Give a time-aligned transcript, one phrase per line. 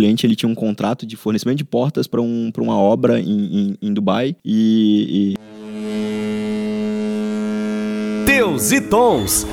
[0.00, 3.76] cliente ele tinha um contrato de fornecimento de portas para um, uma obra em, em,
[3.82, 5.38] em Dubai e, e...
[8.24, 9.44] Teus e Tons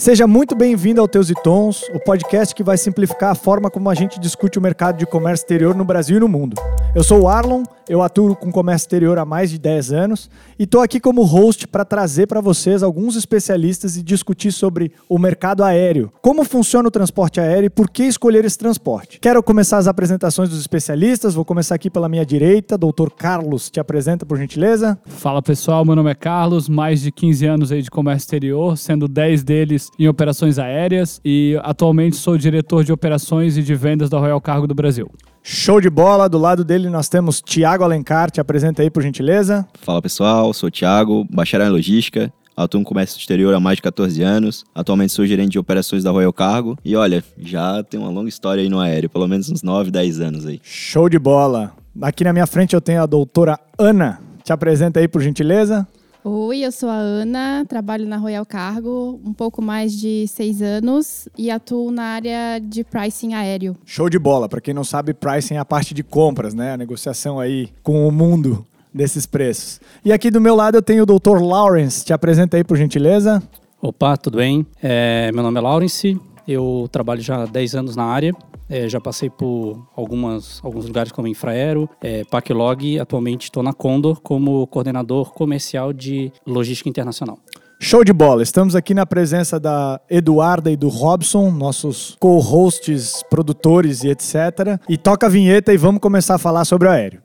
[0.00, 3.90] Seja muito bem-vindo ao Teus e Tons, o podcast que vai simplificar a forma como
[3.90, 6.56] a gente discute o mercado de comércio exterior no Brasil e no mundo.
[6.94, 10.62] Eu sou o Arlon, eu atuo com comércio exterior há mais de 10 anos e
[10.62, 15.62] estou aqui como host para trazer para vocês alguns especialistas e discutir sobre o mercado
[15.62, 19.20] aéreo, como funciona o transporte aéreo e por que escolher esse transporte.
[19.20, 23.78] Quero começar as apresentações dos especialistas, vou começar aqui pela minha direita, doutor Carlos, te
[23.78, 24.98] apresenta por gentileza.
[25.04, 29.06] Fala pessoal, meu nome é Carlos, mais de 15 anos aí de comércio exterior, sendo
[29.06, 34.18] 10 deles em operações aéreas e atualmente sou diretor de operações e de vendas da
[34.18, 35.10] Royal Cargo do Brasil.
[35.42, 39.66] Show de bola, do lado dele nós temos Tiago Alencar, te apresenta aí por gentileza.
[39.80, 43.82] Fala pessoal, sou o Tiago, bacharel em logística, atuo no comércio exterior há mais de
[43.82, 44.64] 14 anos.
[44.74, 46.78] Atualmente sou gerente de operações da Royal Cargo.
[46.84, 50.20] E olha, já tem uma longa história aí no aéreo, pelo menos uns 9, 10
[50.20, 50.60] anos aí.
[50.62, 51.72] Show de bola.
[52.02, 54.20] Aqui na minha frente eu tenho a doutora Ana.
[54.44, 55.86] Te apresenta aí por gentileza.
[56.22, 61.26] Oi, eu sou a Ana, trabalho na Royal Cargo um pouco mais de seis anos
[61.36, 63.74] e atuo na área de pricing aéreo.
[63.86, 64.46] Show de bola.
[64.46, 66.74] Para quem não sabe, pricing é a parte de compras, né?
[66.74, 69.80] A negociação aí com o mundo desses preços.
[70.04, 71.40] E aqui do meu lado eu tenho o Dr.
[71.40, 72.04] Lawrence.
[72.04, 73.42] Te apresenta aí, por gentileza.
[73.80, 74.66] Opa, tudo bem?
[74.82, 78.34] É, meu nome é Lawrence, eu trabalho já há 10 anos na área.
[78.70, 83.00] É, já passei por algumas, alguns lugares como Infraero, é, Paclog.
[83.00, 87.40] Atualmente estou na Condor como coordenador comercial de logística internacional.
[87.80, 88.42] Show de bola!
[88.42, 94.78] Estamos aqui na presença da Eduarda e do Robson, nossos co-hosts, produtores e etc.
[94.88, 97.22] E toca a vinheta e vamos começar a falar sobre o aéreo.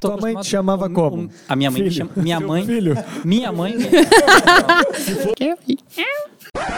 [0.00, 1.28] Tua mãe te chamava como?
[1.48, 1.90] a minha mãe filho.
[1.90, 2.10] me chama.
[2.16, 2.66] Minha mãe.
[2.66, 2.94] Filho.
[3.24, 3.74] Minha mãe.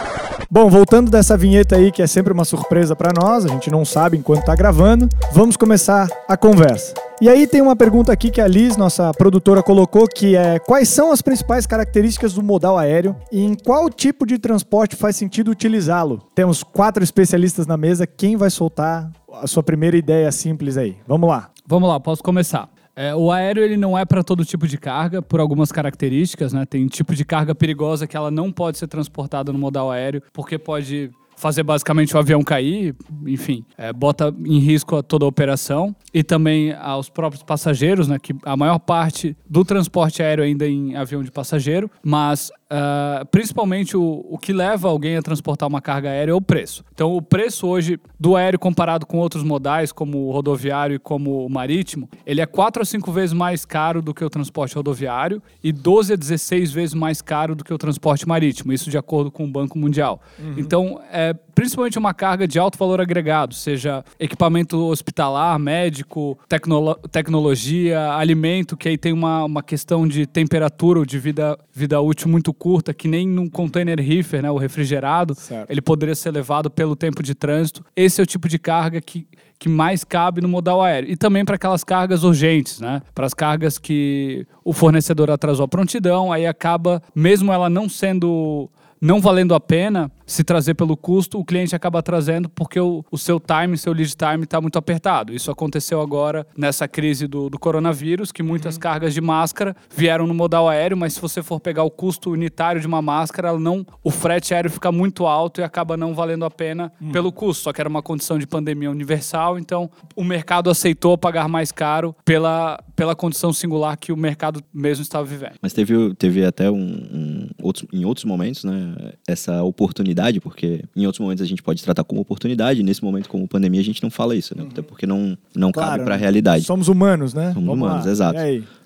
[0.51, 3.85] Bom, voltando dessa vinheta aí, que é sempre uma surpresa para nós, a gente não
[3.85, 6.95] sabe enquanto tá gravando, vamos começar a conversa.
[7.21, 10.89] E aí tem uma pergunta aqui que a Liz, nossa produtora, colocou, que é quais
[10.89, 15.51] são as principais características do modal aéreo e em qual tipo de transporte faz sentido
[15.51, 16.19] utilizá-lo?
[16.33, 20.97] Temos quatro especialistas na mesa, quem vai soltar a sua primeira ideia simples aí?
[21.07, 21.51] Vamos lá.
[21.67, 22.67] Vamos lá, posso começar.
[22.99, 26.65] É, o aéreo ele não é para todo tipo de carga, por algumas características, né?
[26.65, 30.57] Tem tipo de carga perigosa que ela não pode ser transportada no modal aéreo, porque
[30.57, 32.93] pode fazer basicamente o avião cair,
[33.25, 38.35] enfim, é, bota em risco toda a operação e também aos próprios passageiros, né, que
[38.43, 43.97] a maior parte do transporte aéreo ainda é em avião de passageiro, mas Uh, principalmente
[43.97, 46.85] o, o que leva alguém a transportar uma carga aérea é o preço.
[46.93, 51.47] Então, o preço hoje do aéreo comparado com outros modais, como o rodoviário e como
[51.47, 55.41] o marítimo, ele é 4 a 5 vezes mais caro do que o transporte rodoviário
[55.63, 59.31] e 12 a 16 vezes mais caro do que o transporte marítimo, isso de acordo
[59.31, 60.21] com o Banco Mundial.
[60.37, 60.53] Uhum.
[60.57, 68.13] Então, é principalmente uma carga de alto valor agregado, seja equipamento hospitalar, médico, tecnolo tecnologia,
[68.13, 72.53] alimento, que aí tem uma, uma questão de temperatura ou de vida, vida útil muito
[72.53, 75.69] curta, que nem num container reefer, né, o refrigerado, certo.
[75.69, 77.83] ele poderia ser levado pelo tempo de trânsito.
[77.93, 79.27] Esse é o tipo de carga que,
[79.59, 81.11] que mais cabe no modal aéreo.
[81.11, 83.01] E também para aquelas cargas urgentes, né?
[83.13, 88.69] Para as cargas que o fornecedor atrasou a prontidão, aí acaba, mesmo ela não sendo
[89.01, 93.17] não valendo a pena se trazer pelo custo, o cliente acaba trazendo porque o, o
[93.17, 95.33] seu time, seu lead time está muito apertado.
[95.33, 98.81] Isso aconteceu agora nessa crise do, do coronavírus, que muitas uhum.
[98.81, 102.79] cargas de máscara vieram no modal aéreo, mas se você for pegar o custo unitário
[102.79, 106.45] de uma máscara, ela não, o frete aéreo fica muito alto e acaba não valendo
[106.45, 107.11] a pena uhum.
[107.11, 107.63] pelo custo.
[107.63, 112.15] Só que era uma condição de pandemia universal, então o mercado aceitou pagar mais caro
[112.23, 115.53] pela, pela condição singular que o mercado mesmo estava vivendo.
[115.61, 119.13] Mas teve, teve até um, um outros, em outros momentos, né?
[119.27, 123.47] essa oportunidade, porque em outros momentos a gente pode tratar como oportunidade, nesse momento como
[123.47, 124.65] pandemia a gente não fala isso, né?
[124.69, 126.21] Até porque não, não claro, cabe para a né?
[126.21, 126.65] realidade.
[126.65, 127.53] Somos humanos, né?
[127.53, 128.11] Somos Vamos humanos, lá.
[128.11, 128.39] exato.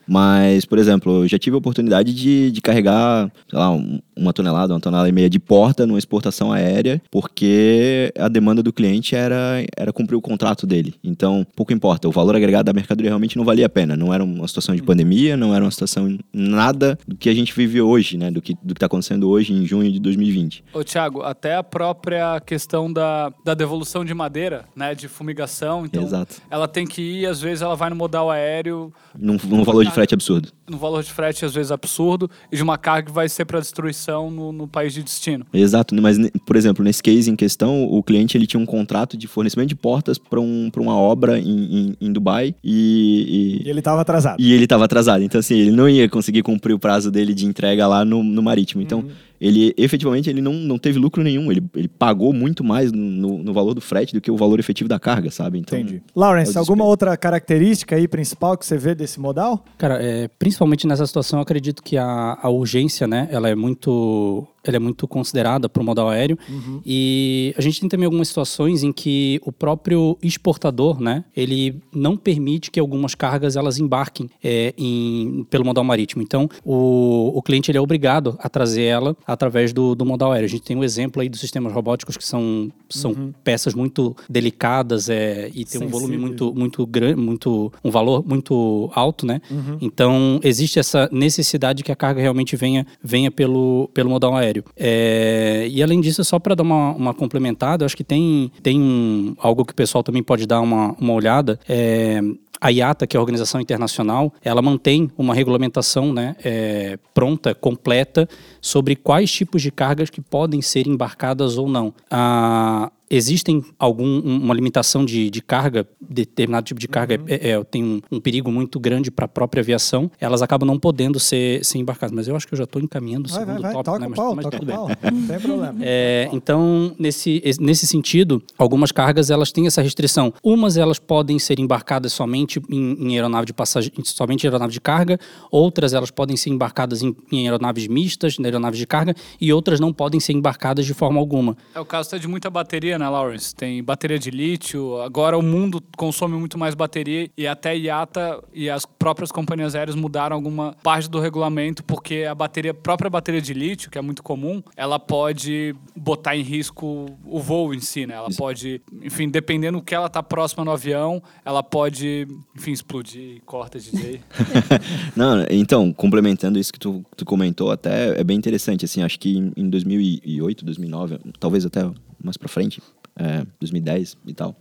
[0.07, 3.71] Mas, por exemplo, eu já tive a oportunidade de, de carregar, sei lá,
[4.15, 8.71] uma tonelada, uma tonelada e meia de porta numa exportação aérea, porque a demanda do
[8.71, 10.95] cliente era, era cumprir o contrato dele.
[11.03, 13.95] Então, pouco importa, o valor agregado da mercadoria realmente não valia a pena.
[13.95, 14.85] Não era uma situação de hum.
[14.85, 18.29] pandemia, não era uma situação nada do que a gente vive hoje, né?
[18.29, 20.63] Do que do está acontecendo hoje em junho de 2020.
[20.73, 24.93] Ô, Thiago, até a própria questão da, da devolução de madeira, né?
[24.93, 25.85] De fumigação.
[25.85, 26.35] Então, Exato.
[26.49, 28.93] ela tem que ir, às vezes ela vai no modal aéreo.
[29.17, 30.49] Num, num valor de frete absurdo.
[30.69, 33.59] No valor de frete, às vezes, absurdo, e de uma carga que vai ser para
[33.59, 35.45] destruição no, no, país de destino.
[35.53, 39.27] Exato, mas, por exemplo, nesse case em questão, o cliente ele tinha um contrato de
[39.27, 43.67] fornecimento de portas para um, uma obra em, em, em Dubai e, e...
[43.67, 44.39] e ele estava atrasado.
[44.39, 45.23] E ele estava atrasado.
[45.23, 48.41] Então, assim, ele não ia conseguir cumprir o prazo dele de entrega lá no, no
[48.41, 48.81] marítimo.
[48.81, 51.51] Então, uhum ele efetivamente ele não, não teve lucro nenhum.
[51.51, 54.87] Ele, ele pagou muito mais no, no valor do frete do que o valor efetivo
[54.87, 55.59] da carga, sabe?
[55.59, 56.01] Então, Entendi.
[56.15, 59.65] Lawrence, é o alguma outra característica aí principal que você vê desse modal?
[59.77, 64.47] Cara, é, principalmente nessa situação, eu acredito que a, a urgência, né, ela é muito,
[64.63, 66.37] ela é muito considerada para o modal aéreo.
[66.85, 72.15] E a gente tem também algumas situações em que o próprio exportador, né, ele não
[72.15, 76.21] permite que algumas cargas elas embarquem é, em, pelo modal marítimo.
[76.21, 80.45] Então, o, o cliente ele é obrigado a trazer ela através do, do modal aéreo.
[80.45, 85.09] A gente tem um exemplo aí dos sistemas robóticos que são, são peças muito delicadas
[85.09, 89.41] é, e tem um volume muito muito grande, muito um valor muito alto, né?
[89.81, 94.52] Então existe essa necessidade que a carga realmente venha venha pelo pelo modal aéreo.
[94.77, 99.35] É, e além disso, só para dar uma, uma complementada, acho que tem tem um-
[99.39, 101.59] algo que o pessoal também pode dar uma, uma olhada.
[101.67, 102.19] É,
[102.61, 108.27] a IATA, que é a organização internacional, ela mantém uma regulamentação né, é, pronta, completa,
[108.61, 111.93] sobre quais tipos de cargas que podem ser embarcadas ou não.
[112.09, 117.63] Ah, existem algum um- uma limitação de, de carga, determinado tipo de carga é, é,
[117.63, 121.63] tem um, um perigo muito grande para a própria aviação, elas acabam não podendo ser,
[121.63, 122.13] ser embarcadas.
[122.15, 123.99] Mas eu acho que eu já estou encaminhando o Vai, vai, segundo vai, tópico, toca
[123.99, 124.05] né?
[124.07, 124.75] o Mas, pau, mas toca tudo o bem.
[124.75, 125.11] pau.
[125.11, 125.73] Não tem problema.
[125.85, 130.33] É, então, nesse, es- nesse sentido, algumas cargas elas têm essa restrição.
[130.43, 134.79] Umas elas podem ser embarcadas somente em, em aeronave de passagem, somente em aeronave de
[134.81, 135.19] carga,
[135.51, 139.79] outras elas podem ser embarcadas em, em aeronaves mistas, em aeronaves de carga, e outras
[139.79, 141.55] não podem ser embarcadas de forma alguma.
[141.75, 143.53] É o caso até de muita bateria, né, Lawrence?
[143.53, 145.01] Tem bateria de lítio.
[145.01, 149.75] Agora o mundo consome muito mais bateria e até a IATA e as próprias companhias
[149.75, 153.97] aéreas mudaram alguma parte do regulamento porque a bateria, a própria bateria de lítio, que
[153.97, 158.15] é muito comum, ela pode botar em risco o voo em si, né?
[158.15, 163.41] Ela pode, enfim, dependendo do que ela tá próxima no avião, ela pode, enfim, explodir.
[163.45, 164.21] Corta, DJ.
[165.15, 169.51] Não, então, complementando isso que tu, tu comentou, até é bem interessante, assim, acho que
[169.55, 171.89] em 2008, 2009, talvez até
[172.23, 172.81] mais pra frente,
[173.15, 174.55] é, 2010 e tal,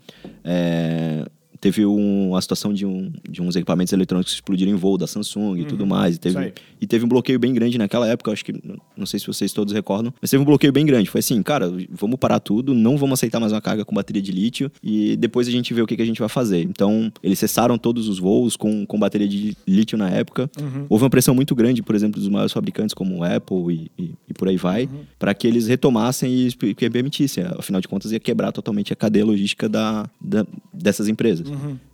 [0.44, 1.24] é,
[1.62, 5.06] teve um, uma situação de, um, de uns equipamentos eletrônicos que explodiram em voo da
[5.06, 6.34] Samsung e tudo mais, e teve,
[6.80, 8.52] e teve um bloqueio bem grande naquela época, acho que,
[8.96, 11.72] não sei se vocês todos recordam, mas teve um bloqueio bem grande, foi assim, cara,
[11.90, 15.46] vamos parar tudo, não vamos aceitar mais uma carga com bateria de lítio, e depois
[15.46, 16.62] a gente vê o que, que a gente vai fazer.
[16.62, 20.50] Então, eles cessaram todos os voos com, com bateria de lítio na época,
[20.88, 24.34] Houve uma pressão muito grande, por exemplo, dos maiores fabricantes como Apple e, e, e
[24.34, 24.88] por aí vai,
[25.18, 27.44] para que eles retomassem e permitissem.
[27.56, 31.46] Afinal de contas, ia quebrar totalmente a cadeia logística da, da- dessas empresas.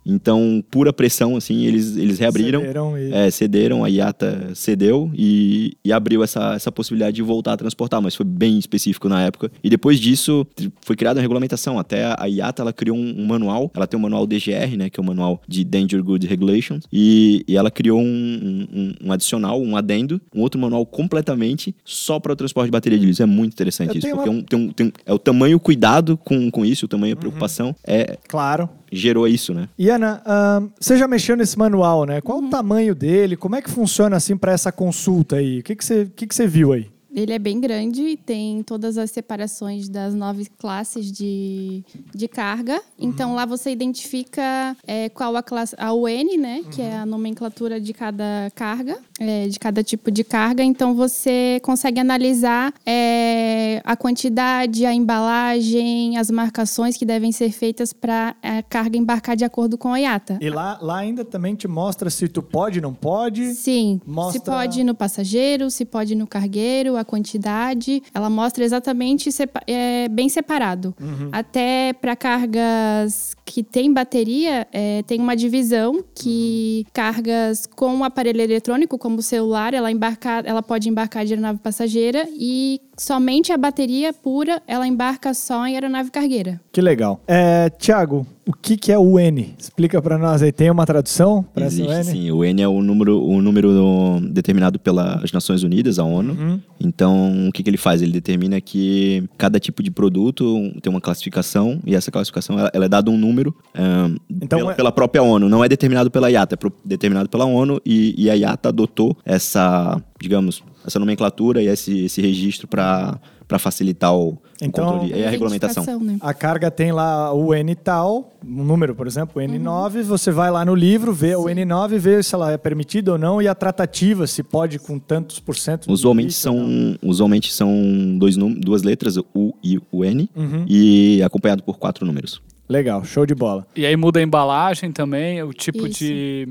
[0.05, 2.61] Então, pura pressão, assim, eles, eles reabriram.
[2.61, 7.53] Cederam e- É, cederam, a IATA cedeu e, e abriu essa, essa possibilidade de voltar
[7.53, 9.51] a transportar, mas foi bem específico na época.
[9.63, 10.47] E depois disso,
[10.81, 11.77] foi criada uma regulamentação.
[11.77, 14.99] Até a IATA, ela criou um, um manual, ela tem o manual DGR, né, que
[14.99, 19.61] é o manual de Danger Goods Regulations, e, e ela criou um, um- um adicional,
[19.61, 23.21] um adendo, um outro manual completamente só para o transporte de bateria de lítio.
[23.21, 25.19] É muito interessante Eu isso, porque uma- é, um- tem um- tem um- é o
[25.19, 28.69] tamanho cuidado com, com isso, o tamanho da preocupação, é, Claro.
[28.91, 29.69] Gerou isso, né?
[29.77, 32.21] E Ana, ahn, você já mexeu nesse manual, né?
[32.21, 33.35] Qual o tamanho dele?
[33.35, 35.59] Como é que funciona assim para essa consulta aí?
[35.59, 36.89] O que, que, você, o que, que você viu aí?
[37.11, 41.83] Ele é bem grande, tem todas as separações das nove classes de,
[42.13, 42.81] de carga.
[42.99, 46.63] Então lá você identifica é, qual a classe, a UN, né?
[46.71, 50.63] Que é a nomenclatura de cada carga, é, de cada tipo de carga.
[50.63, 57.91] Então você consegue analisar é, a quantidade, a embalagem, as marcações que devem ser feitas
[57.93, 60.37] para a carga embarcar de acordo com a IATA.
[60.41, 63.53] E lá, lá ainda também te mostra se tu pode, não pode.
[63.53, 68.01] Sim, Mostra- se pode no passageiro, se pode no cargueiro, a quantidade.
[68.13, 70.93] Ela mostra exatamente sepa- é, bem separado.
[70.99, 71.29] Uhum.
[71.31, 78.41] Até para cargas que tem bateria, é, tem uma divisão que cargas com o aparelho
[78.41, 83.57] eletrônico, como o celular, ela, embarca, ela pode embarcar de aeronave passageira e somente a
[83.57, 86.59] bateria pura, ela embarca só em aeronave cargueira.
[86.71, 87.21] Que legal.
[87.27, 89.55] É, Tiago, o que, que é o N?
[89.57, 90.51] Explica para nós aí.
[90.51, 92.03] Tem uma tradução para Existe, UN?
[92.03, 92.31] sim.
[92.31, 96.33] O N é o número, o número determinado pelas Nações Unidas, a ONU.
[96.33, 96.59] Uhum.
[96.79, 98.01] Então, o que, que ele faz?
[98.01, 102.85] Ele determina que cada tipo de produto tem uma classificação e essa classificação ela, ela
[102.85, 105.47] é dada um número ahn, Então, pela, é- pela própria ONU.
[105.47, 109.15] Não é determinado pela IATA, é pro- determinado pela ONU e, e a IATA adotou
[109.25, 113.19] essa, digamos, essa nomenclatura e esse, esse registro para
[113.57, 115.99] facilitar o, o Então- controle e a regulamentação.
[116.01, 116.17] Né?
[116.21, 120.01] A carga tem lá o N tal, um número, por exemplo, o N9.
[120.03, 123.41] Você vai lá no livro, vê o N9, vê se ela é permitida ou não
[123.41, 125.91] e a tratativa, se pode com tantos por cento.
[125.91, 126.59] Usualmente ou não.
[126.99, 130.65] são, usualmente são dois duas letras, o U e o N, Uhum.
[130.67, 132.41] e acompanhado por quatro números.
[132.67, 133.65] Legal, show de bola.
[133.75, 135.97] E aí muda a embalagem também, o tipo Isso.
[136.03, 136.47] de,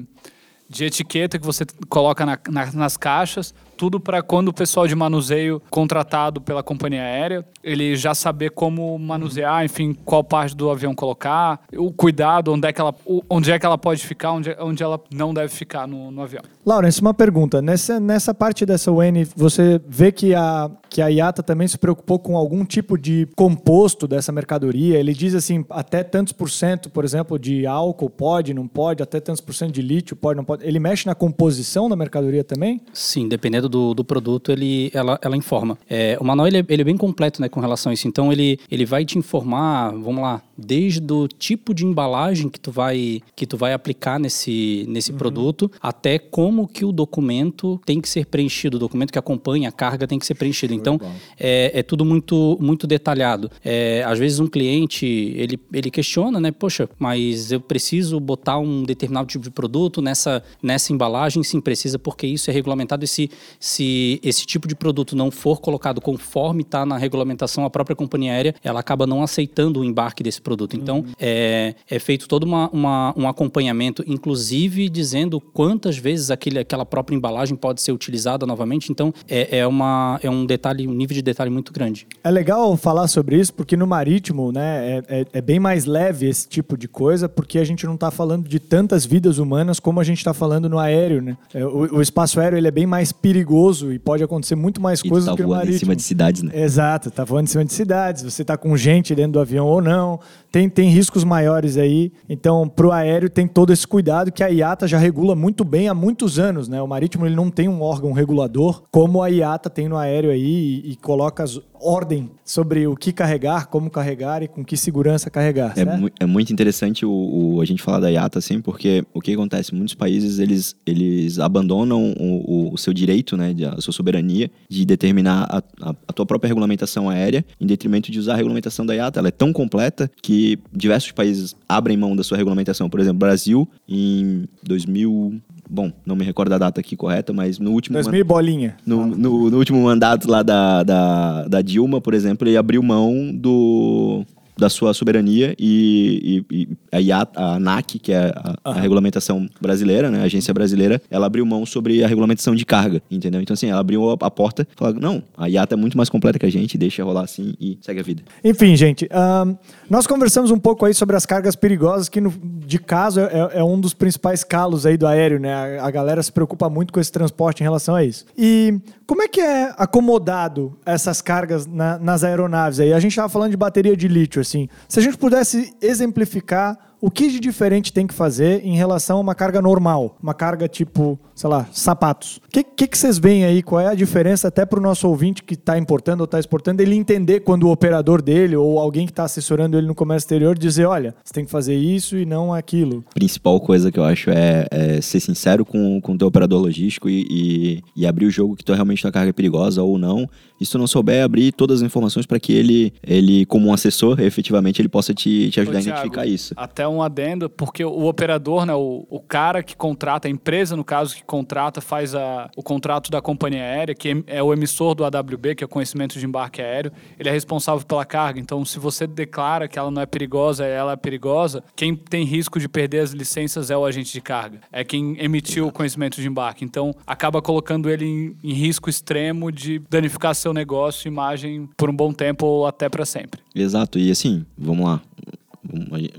[0.69, 3.55] de etiqueta que você coloca na- na- nas caixas.
[3.79, 8.99] Tudo para quando o pessoal de manuseio contratado pela companhia aérea, ele já saber como
[8.99, 12.93] manusear, enfim, qual parte do avião colocar, o cuidado, onde é que ela,
[13.31, 16.43] onde é que ela pode ficar, onde, onde ela não deve ficar no, no avião.
[16.67, 17.63] Laurence, uma pergunta.
[17.63, 22.19] Nessa, nessa parte dessa UN, você vê que a, que a IATA também se preocupou
[22.19, 24.99] com algum tipo de composto dessa mercadoria?
[24.99, 29.21] Ele diz assim, até tantos por cento, por exemplo, de álcool pode, não pode, até
[29.21, 30.67] tantos por cento de lítio pode, não pode.
[30.67, 32.81] Ele mexe na composição da mercadoria também?
[32.93, 35.79] Sim, dependendo do, do produto, ele, ela, ela informa.
[35.89, 38.09] É, o manual ele é, ele é bem completo né, com relação a isso.
[38.09, 42.73] Então, ele, ele vai te informar, vamos lá, desde o tipo de embalagem que tu
[42.73, 45.19] vai, que tu vai aplicar nesse, nesse uhum.
[45.19, 49.73] produto, até como que o documento tem que ser preenchido, o documento que acompanha a
[49.73, 50.75] carga tem que ser preenchido.
[50.75, 51.01] Então,
[51.39, 53.51] é, é tudo muito, muito detalhado.
[53.65, 56.51] É, às vezes um cliente, ele, ele questiona, né?
[56.51, 61.43] Poxa, mas eu preciso botar um determinado tipo de produto nessa, nessa embalagem?
[61.45, 65.61] Sim, precisa, porque isso é regulamentado e se, se esse tipo de produto não for
[65.61, 70.23] colocado conforme está na regulamentação, a própria companhia aérea, ela acaba não aceitando o embarque
[70.23, 70.75] desse produto.
[70.75, 71.13] Então, uhum.
[71.21, 77.15] é, é feito todo uma, uma, um acompanhamento, inclusive dizendo quantas vezes aquele, aquela própria
[77.15, 78.91] embalagem pode ser utilizada novamente.
[78.91, 82.07] Então, é, é, uma, é um detalhe, um nível de detalhe muito grande.
[82.25, 86.27] É legal falar sobre isso, porque no marítimo, né, é, é, é bem mais leve
[86.27, 90.01] esse tipo de coisa, porque a gente não está falando de tantas vidas humanas como
[90.01, 91.37] a gente está falando no aéreo, né?
[91.53, 95.03] É, o, o, espaço aéreo ele é bem mais perigoso e pode acontecer muito mais
[95.03, 95.77] coisas tá do que no marítimo.
[95.77, 96.53] em cima de cidades, né?
[96.55, 98.23] Exato, tá voando em cima de cidades.
[98.23, 102.13] Você tá com gente dentro do avião ou não tem, tem riscos maiores aí.
[102.29, 105.89] Então, para o aéreo tem todo esse cuidado que a IATA já regula muito bem
[105.89, 106.81] há muitos anos, né?
[106.81, 110.83] O marítimo ele não tem um órgão regulador como a IATA tem no aéreo aí
[110.85, 115.31] e, e coloca as, ordem sobre o que carregar, como carregar e com que segurança
[115.31, 115.75] carregar.
[115.77, 119.21] É, mu é muito interessante o, o, a gente falar da IATA, assim, porque o
[119.21, 119.75] que acontece?
[119.75, 125.47] Muitos países eles, eles abandonam o, o seu direito, né, a sua soberania de determinar
[125.51, 125.59] a,
[125.91, 129.21] a, a, tua própria regulamentação aérea em detrimento de usar a regulamentação da IATA.
[129.21, 130.28] Ela é tão completa que
[130.73, 132.89] diversos países abrem mão da sua regulamentação.
[132.89, 137.73] Por exemplo, Brasil, em 2000 bom, não me recordo a data aqui correta, mas no
[137.73, 137.95] último...
[137.95, 138.27] 2000 man...
[138.27, 138.77] bolinha.
[138.87, 143.31] No, no, no, último mandato lá da, da, da Dilma, por exemplo, ele abriu mão
[143.35, 144.25] do
[144.59, 150.11] da sua soberania e, e, e a, a ANAC, que é a, a, regulamentação brasileira,
[150.11, 153.41] né, a agência brasileira, ela abriu mão sobre a regulamentação de carga, entendeu?
[153.41, 156.09] Então, assim, ela abriu a, a porta e falou, não, a IATA é muito mais
[156.09, 158.23] completa que a gente, deixa rolar assim e segue a vida.
[158.43, 159.57] Enfim, gente, um,
[159.89, 162.33] nós conversamos um pouco aí sobre as cargas perigosas, que no,
[162.67, 165.79] de caso é, é, um dos principais calos aí do aéreo, né?
[165.79, 168.27] A, a galera se preocupa muito com esse transporte em relação a isso.
[168.37, 172.93] E como é que é acomodado essas cargas na, nas aeronaves aí?
[172.93, 174.69] A gente estava falando de bateria de lítio, assim.
[174.89, 179.21] Se a gente pudesse exemplificar o que de diferente tem que fazer em relação a
[179.21, 180.17] uma carga normal?
[180.23, 182.39] Uma carga tipo, sei lá, sapatos.
[182.47, 183.63] O que, que, que, vocês veem aí?
[183.63, 186.83] Qual é a diferença até para o nosso ouvinte que está importando ou está exportando,
[186.83, 190.59] ele entender quando o operador dele ou alguém que está assessorando ele no comércio exterior
[190.59, 193.05] dizer, olha, você tem que fazer isso e não aquilo.
[193.11, 196.61] A principal coisa que eu acho é, é ser sincero com, com o teu operador
[196.61, 199.99] logístico e, e, e abrir o jogo que tu realmente tua carga é perigosa ou
[199.99, 200.29] não.
[200.61, 203.73] E se tu não souber, abrir todas as informações para que ele, ele, como um
[203.73, 206.55] assessor, efetivamente, ele possa te, te ajudar Ô, a identificar Thiago, isso.
[206.57, 210.85] Até um adendo, porque o operador, né, o, o cara que contrata, a empresa, no
[210.85, 215.05] caso, que contrata, faz a, o contrato da companhia aérea, que é o emissor do
[215.05, 218.41] AWB, que é o conhecimento de embarque aéreo, ele é responsável pela carga.
[218.41, 222.59] Então, se você declara que ela não é perigosa, ela é perigosa, quem tem risco
[222.59, 224.61] de perder as licenças é o agente de carga.
[224.73, 225.69] É quem emitiu Exato.
[225.69, 226.65] o conhecimento de embarque.
[226.65, 231.95] Então, acaba colocando ele em, em risco extremo de danificar seu negócio, imagem, por um
[231.95, 233.41] bom tempo ou até para sempre.
[233.55, 233.99] Exato.
[233.99, 235.03] E assim, vamos lá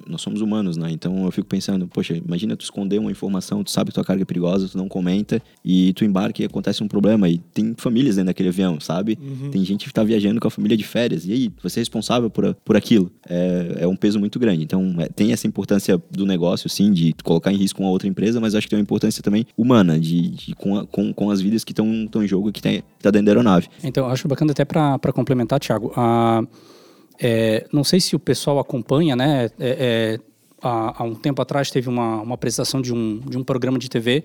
[0.08, 0.92] nós somos humanos, né?
[0.92, 4.22] Então eu fico pensando, poxa, imagina tu esconder uma informação, tu sabe que tua carga
[4.22, 8.16] é perigosa, tu não comenta e tu embarca e acontece um problema e tem famílias
[8.16, 9.18] dentro daquele avião, sabe?
[9.22, 9.52] Uhum.
[9.52, 12.30] Tem gente que tá viajando com a família de férias e aí, você é responsável
[12.30, 13.12] por, por aquilo.
[13.28, 14.64] É, é um peso muito grande.
[14.64, 18.40] Então é, tem essa importância do negócio, sim, de colocar em risco uma outra empresa,
[18.40, 21.42] mas acho que tem uma importância também humana, de, de com, a, com, com as
[21.42, 23.68] vidas que estão em jogo que tem, tá dentro da aeronave.
[23.84, 26.44] Então, acho bacana até para complementar, Thiago, a...
[27.22, 29.50] É, não sei se o pessoal acompanha, né?
[29.60, 30.20] É, é,
[30.62, 33.90] há, há, um tempo atrás teve uma, uma apresentação de um, de um programa de
[33.90, 34.24] TV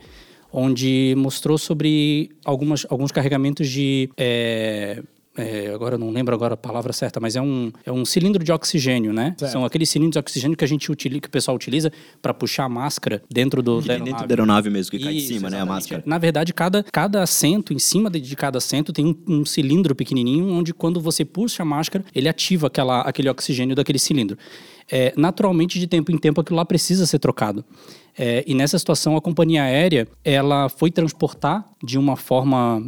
[0.57, 4.09] onde mostrou sobre algumas, alguns carregamentos de
[5.37, 8.53] é, agora não lembro agora a palavra certa, mas é um, é um cilindro de
[8.53, 9.35] oxigênio, né?
[9.37, 9.51] Certo.
[9.51, 11.91] São aqueles cilindros de oxigênio que a gente utiliza, que o pessoal utiliza
[12.23, 14.11] para puxar a máscara dentro do da aeronave.
[14.13, 15.57] Dentro da aeronave mesmo, que Isso, cai de cima, exatamente.
[15.57, 15.63] né?
[15.63, 16.03] A máscara.
[16.07, 19.93] Na verdade, cada, cada assento, em cima de, de cada assento, tem um, um, cilindro
[19.95, 24.39] pequenininho, onde quando você puxa a máscara, ele ativa aquela, aquele oxigênio daquele cilindro.
[24.89, 27.65] É, naturalmente, de tempo em tempo, aquilo lá precisa ser trocado.
[28.17, 32.87] É, e nessa situação, a companhia aérea ela foi transportar de uma forma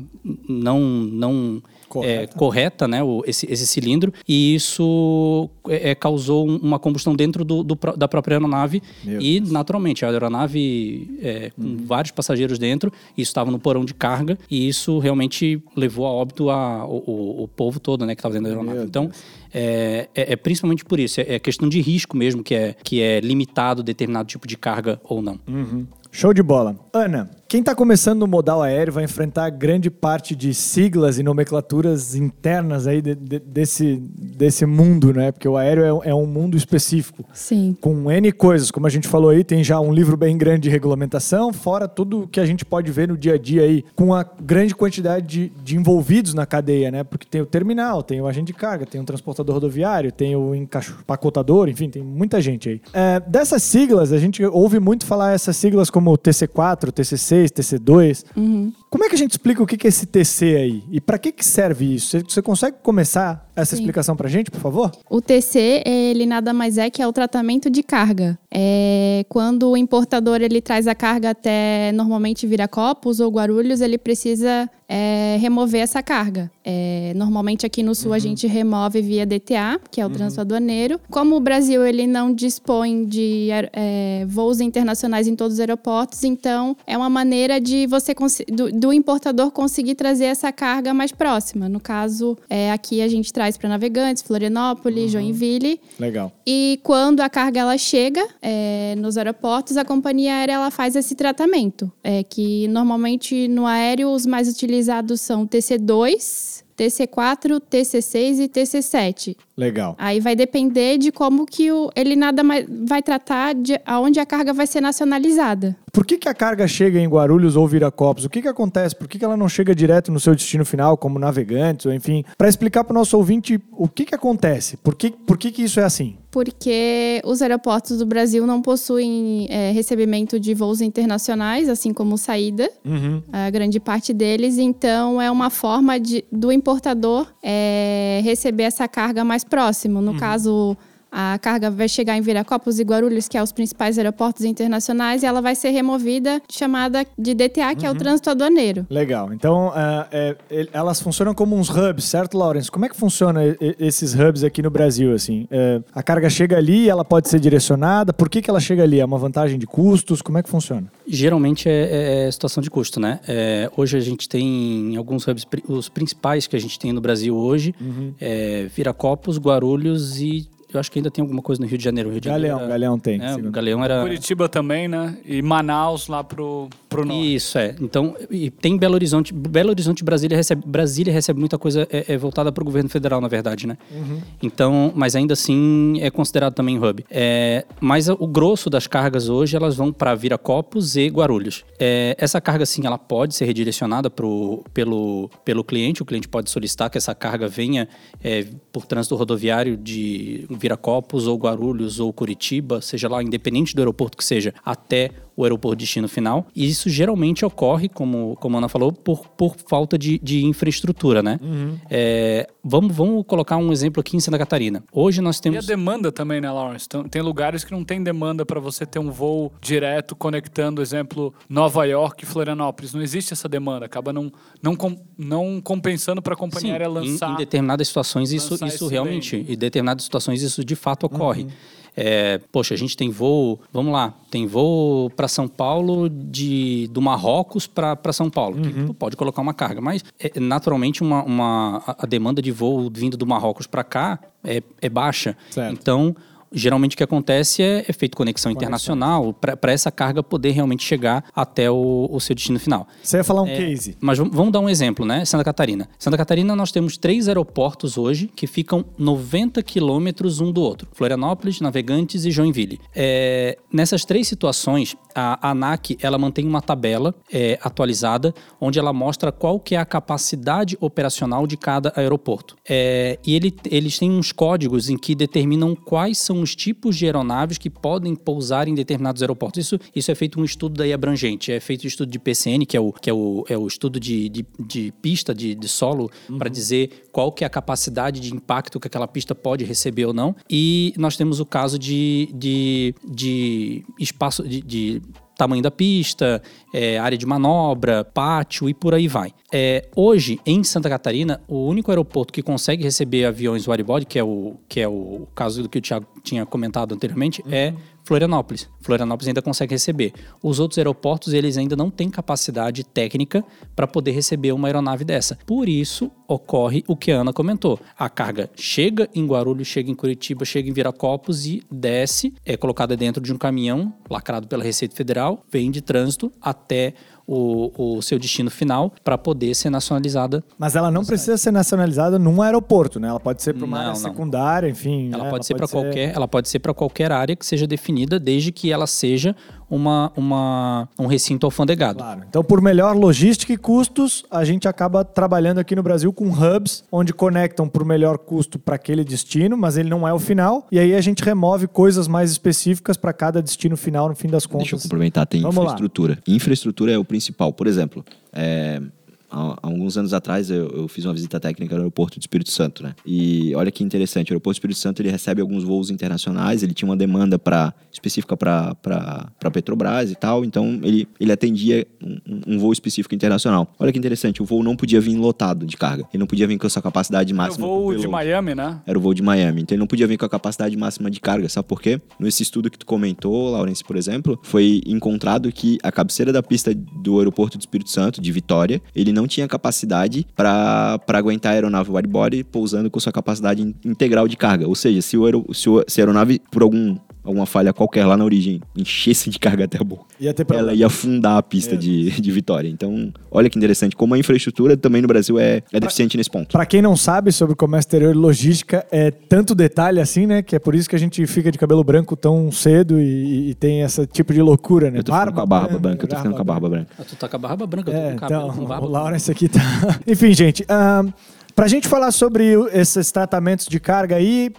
[0.48, 6.46] não, não correta, é, correta né, o, esse, esse cilindro, e isso é, é causou
[6.46, 8.82] uma combustão dentro do, do da própria aeronave.
[9.04, 9.52] Meu e, Deus.
[9.52, 11.76] naturalmente, a aeronave é, com uhum.
[11.84, 16.50] vários passageiros dentro, isso estava no porão de carga, e isso realmente levou a óbito
[16.50, 18.78] a, o, o, o povo todo né, que estava dentro da aeronave.
[18.78, 19.10] Meu então,
[19.52, 23.00] é, é, é, principalmente por isso, é, é, questão de risco mesmo que é, que
[23.00, 25.38] é limitado determinado tipo de carga ou não.
[25.46, 25.86] Uhum.
[26.12, 26.76] Show de bola.
[26.92, 32.16] Ana, quem está começando no modal aéreo vai enfrentar grande parte de siglas e nomenclaturas
[32.16, 35.30] internas aí de, de, desse, desse mundo, né?
[35.30, 37.24] Porque o aéreo é, é, um mundo específico.
[37.32, 37.76] Sim.
[37.80, 40.70] Com N coisas, como a gente falou aí, tem já um livro bem grande de
[40.70, 44.24] regulamentação, fora tudo que a gente pode ver no dia a dia aí, com a
[44.24, 47.04] grande quantidade de, de envolvidos na cadeia, né?
[47.04, 50.52] Porque tem o terminal, tem o agente de carga, tem o transportador rodoviário, tem o
[50.52, 52.80] empacotador, enfim, tem muita gente aí.
[52.92, 58.24] É, dessas siglas, a gente ouve muito falar essas siglas como TC4, TCC, TC2, TC2.
[58.36, 58.72] Uhum.
[58.90, 60.84] Como é que a gente explica o que é esse TC aí?
[60.90, 62.18] E para que, que serve isso?
[62.28, 63.82] Você consegue começar essa Sim.
[63.82, 64.92] explicação para a gente, por favor?
[65.08, 68.38] O TC, ele nada mais é que é o tratamento de carga.
[68.52, 74.68] É, quando o importador ele traz a carga até normalmente Viracopos ou Guarulhos, ele precisa
[74.88, 76.50] é, remover essa carga.
[76.64, 78.16] É, normalmente aqui no sul uhum.
[78.16, 80.14] a gente remove via DTA, que é o uhum.
[80.14, 81.00] trânsito aduaneiro.
[81.10, 86.76] Como o Brasil ele não dispõe de é, voos internacionais em todos os aeroportos, então
[86.86, 88.14] é uma maneira de você
[88.48, 91.68] do, do importador conseguir trazer essa carga mais próxima.
[91.68, 95.20] No caso, é, aqui a gente traz para Navegantes, Florianópolis, uhum.
[95.20, 95.78] Joinville.
[96.00, 96.32] Legal.
[96.46, 101.14] E quando a carga ela chega é, nos aeroportos, a companhia aérea ela faz esse
[101.14, 109.36] tratamento, é, que normalmente no aéreo os mais utilizados são TC2, TC4, TC6 e TC7.
[109.56, 109.94] Legal.
[109.98, 114.26] Aí vai depender de como que o, ele nada mais vai tratar de aonde a
[114.26, 115.76] carga vai ser nacionalizada.
[115.92, 118.26] Por que, que a carga chega em Guarulhos ou Viracopos?
[118.26, 118.94] O que, que acontece?
[118.94, 122.22] Por que, que ela não chega direto no seu destino final, como navegantes, ou enfim?
[122.36, 125.62] Para explicar para o nosso ouvinte o que, que acontece, por que, por que, que
[125.62, 126.18] isso é assim?
[126.36, 132.70] Porque os aeroportos do Brasil não possuem é, recebimento de voos internacionais, assim como saída,
[132.84, 133.22] uhum.
[133.32, 134.58] a grande parte deles.
[134.58, 140.02] Então, é uma forma de, do importador é, receber essa carga mais próximo.
[140.02, 140.18] No uhum.
[140.18, 140.76] caso,
[141.18, 145.26] a carga vai chegar em Viracopos e Guarulhos, que é os principais aeroportos internacionais, e
[145.26, 147.86] ela vai ser removida, chamada de DTA, que uhum.
[147.86, 147.98] é o uhum.
[147.98, 148.86] trânsito aduaneiro.
[148.90, 149.32] Legal.
[149.32, 149.72] Então,
[150.12, 152.70] é, é, elas funcionam como uns hubs, certo, Lawrence?
[152.70, 153.40] Como é que funciona
[153.80, 155.48] esses hubs aqui no Brasil, assim?
[155.50, 158.12] É, a carga chega ali, ela pode ser direcionada.
[158.12, 159.00] Por que, que ela chega ali?
[159.00, 160.20] É uma vantagem de custos?
[160.20, 160.92] Como é que funciona?
[161.08, 163.20] Geralmente é, é situação de custo, né?
[163.26, 167.34] É, hoje a gente tem alguns hubs, os principais que a gente tem no Brasil
[167.34, 168.12] hoje, uhum.
[168.20, 172.10] é Viracopos, Guarulhos e eu acho que ainda tem alguma coisa no Rio de Janeiro.
[172.10, 173.22] Rio de Galeão, Janeiro era, Galeão tem.
[173.22, 174.02] É, Galeão era...
[174.02, 175.16] Curitiba também, né?
[175.24, 177.34] E Manaus lá pro, pro norte.
[177.34, 177.74] Isso, é.
[177.80, 179.32] Então, e tem Belo Horizonte.
[179.32, 183.20] Belo Horizonte Brasília recebe, Brasília recebe muita coisa é, é voltada para o governo federal,
[183.20, 183.78] na verdade, né?
[183.90, 184.20] Uhum.
[184.42, 187.04] Então, mas ainda assim é considerado também hub.
[187.10, 191.64] É, mas o grosso das cargas hoje, elas vão para Viracopos e Guarulhos.
[191.78, 196.02] É, essa carga, sim, ela pode ser redirecionada pro, pelo, pelo cliente.
[196.02, 197.88] O cliente pode solicitar que essa carga venha
[198.22, 204.16] é, por trânsito rodoviário de Viracopos ou Guarulhos ou Curitiba, seja lá, independente do aeroporto
[204.16, 206.46] que seja, até o aeroporto destino final.
[206.56, 211.22] E isso geralmente ocorre, como, como a Ana falou, por, por falta de, de infraestrutura,
[211.22, 211.38] né?
[211.42, 211.78] Uhum.
[211.90, 214.82] É, vamos, vamos colocar um exemplo aqui em Santa Catarina.
[214.90, 215.56] Hoje nós temos...
[215.56, 216.88] E a demanda também, né, Lawrence?
[217.10, 221.84] Tem lugares que não tem demanda para você ter um voo direto conectando, exemplo, Nova
[221.84, 222.94] York e Florianópolis.
[222.94, 223.84] Não existe essa demanda.
[223.84, 227.30] Acaba não, não, com, não compensando para a companhia Sim, aérea lançar...
[227.30, 229.36] Em, em determinadas situações isso, isso realmente...
[229.36, 231.42] Em determinadas situações isso de fato ocorre.
[231.42, 231.50] Uhum.
[231.96, 237.00] É, poxa, a gente tem voo, vamos lá, tem voo para São Paulo de do
[237.00, 238.58] Marrocos para São Paulo.
[238.58, 238.92] Uhum.
[238.92, 243.26] pode colocar uma carga, mas é, naturalmente uma, uma, a demanda de voo vindo do
[243.26, 245.36] Marrocos para cá é, é baixa.
[245.50, 245.72] Certo.
[245.72, 246.14] Então
[246.52, 248.52] geralmente o que acontece é, é feito conexão, conexão.
[248.52, 252.86] internacional para essa carga poder realmente chegar até o, o seu destino final.
[253.02, 253.96] Você ia falar um é, case.
[254.00, 255.24] Mas vamos dar um exemplo, né?
[255.24, 255.88] Santa Catarina.
[255.98, 260.88] Santa Catarina nós temos três aeroportos hoje que ficam 90 quilômetros um do outro.
[260.92, 262.80] Florianópolis, Navegantes e Joinville.
[262.94, 269.32] É, nessas três situações, a ANAC ela mantém uma tabela é, atualizada onde ela mostra
[269.32, 272.56] qual que é a capacidade operacional de cada aeroporto.
[272.68, 277.06] É, e ele, eles têm uns códigos em que determinam quais são os tipos de
[277.06, 279.64] aeronaves que podem pousar em determinados aeroportos.
[279.64, 281.52] Isso, isso é feito um estudo daí abrangente.
[281.52, 283.98] É feito um estudo de PCN, que é o, que é o, é o estudo
[283.98, 286.38] de, de, de pista, de, de solo, uhum.
[286.38, 290.12] para dizer qual que é a capacidade de impacto que aquela pista pode receber ou
[290.12, 290.34] não.
[290.48, 295.02] E nós temos o caso de, de, de espaço, de, de
[295.36, 299.32] tamanho da pista, é, área de manobra, pátio e por aí vai.
[299.52, 304.24] É, hoje, em Santa Catarina, o único aeroporto que consegue receber aviões widebody, que é
[304.24, 307.74] o, que é o caso do que o Thiago tinha comentado anteriormente, é
[308.06, 308.70] Florianópolis.
[308.80, 310.12] Florianópolis ainda consegue receber.
[310.40, 315.36] Os outros aeroportos, eles ainda não têm capacidade técnica para poder receber uma aeronave dessa.
[315.44, 317.80] Por isso, ocorre o que a Ana comentou.
[317.98, 322.96] A carga chega em Guarulhos, chega em Curitiba, chega em Viracopos e desce, é colocada
[322.96, 326.94] dentro de um caminhão lacrado pela Receita Federal, vem de trânsito até
[327.26, 330.44] o, o seu destino final para poder ser nacionalizada.
[330.58, 333.08] Mas ela não precisa ser nacionalizada num aeroporto, né?
[333.08, 333.96] Ela pode ser para uma Não, área não.
[334.10, 335.10] secundária, enfim.
[335.12, 335.30] Ela né?
[335.30, 338.70] pode ser para qualquer, ela pode ser para qualquer área que seja definida, desde que
[338.70, 339.34] ela seja
[339.68, 341.98] uma, uma um recinto alfandegado.
[341.98, 342.22] Claro.
[342.28, 346.84] Então, por melhor logística e custos, a gente acaba trabalhando aqui no Brasil com hubs,
[346.90, 350.66] onde conectam por melhor custo para aquele destino, mas ele não é o final.
[350.70, 354.46] E aí a gente remove coisas mais específicas para cada destino final, no fim das
[354.46, 354.68] contas.
[354.70, 355.62] Deixa eu complementar, tem Vamos lá.
[355.64, 356.18] infraestrutura.
[356.26, 357.52] Infraestrutura é o principal.
[357.52, 358.80] Por exemplo, é,
[359.30, 362.50] há, há alguns anos atrás eu, eu fiz uma visita técnica no aeroporto do Espírito
[362.50, 362.94] Santo, né?
[363.04, 366.74] E olha que interessante, o aeroporto do Espírito Santo ele recebe alguns voos internacionais, ele
[366.74, 372.58] tinha uma demanda para específica para Petrobras e tal, então ele, ele atendia um, um-
[372.58, 373.72] voo específico internacional.
[373.78, 376.58] Olha que interessante, o voo não podia vir lotado de carga, ele não podia vir
[376.58, 377.66] com a sua capacidade máxima.
[377.66, 378.26] vou por de payload.
[378.26, 378.80] Miami, né?
[378.86, 379.62] Era o voo de Miami.
[379.62, 382.00] Então ele não podia vir com a capacidade máxima de carga, sabe por quê?
[382.18, 386.74] Nesse estudo que tu comentou, Laurence, por exemplo, foi encontrado que a cabeceira da pista
[386.74, 391.90] do aeroporto do Espírito Santo, de Vitória, ele não tinha capacidade para aguentar a aeronave
[391.90, 394.68] widebody pousando com sua capacidade in- integral de carga.
[394.68, 398.06] Ou seja, se, o aero, se, o- se a aeronave, por algum, alguma falha qualquer
[398.06, 400.68] lá na origem, enchesse de carga até a boca, Ia ter problema.
[400.70, 402.68] ela ia afundar a pista de, de Vitória.
[402.68, 406.52] Então, olha que interessante, como a infraestrutura também no Brasil é, é deficiente nesse ponto.
[406.52, 410.40] Para quem não sabe sobre comércio exterior e logística, é tanto detalhe assim, né?
[410.42, 413.54] Que é por isso que a gente fica de cabelo branco tão cedo e, e
[413.54, 414.98] tem esse tipo de loucura, né?
[415.00, 416.90] Eu tô ficando com a barba branca, eu tô ficando com a barba branca.
[416.98, 418.64] Ah, Tu tá com a barba branca, eu tô É, com o cabelo então, com
[418.64, 418.86] barba.
[418.86, 419.60] o Lawrence aqui tá.
[420.06, 421.10] Enfim, gente, ahn,
[421.54, 424.52] pra gente falar sobre esses tratamentos de carga aí,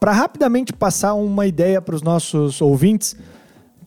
[0.00, 3.16] para rapidamente passar uma ideia para os nossos ouvintes,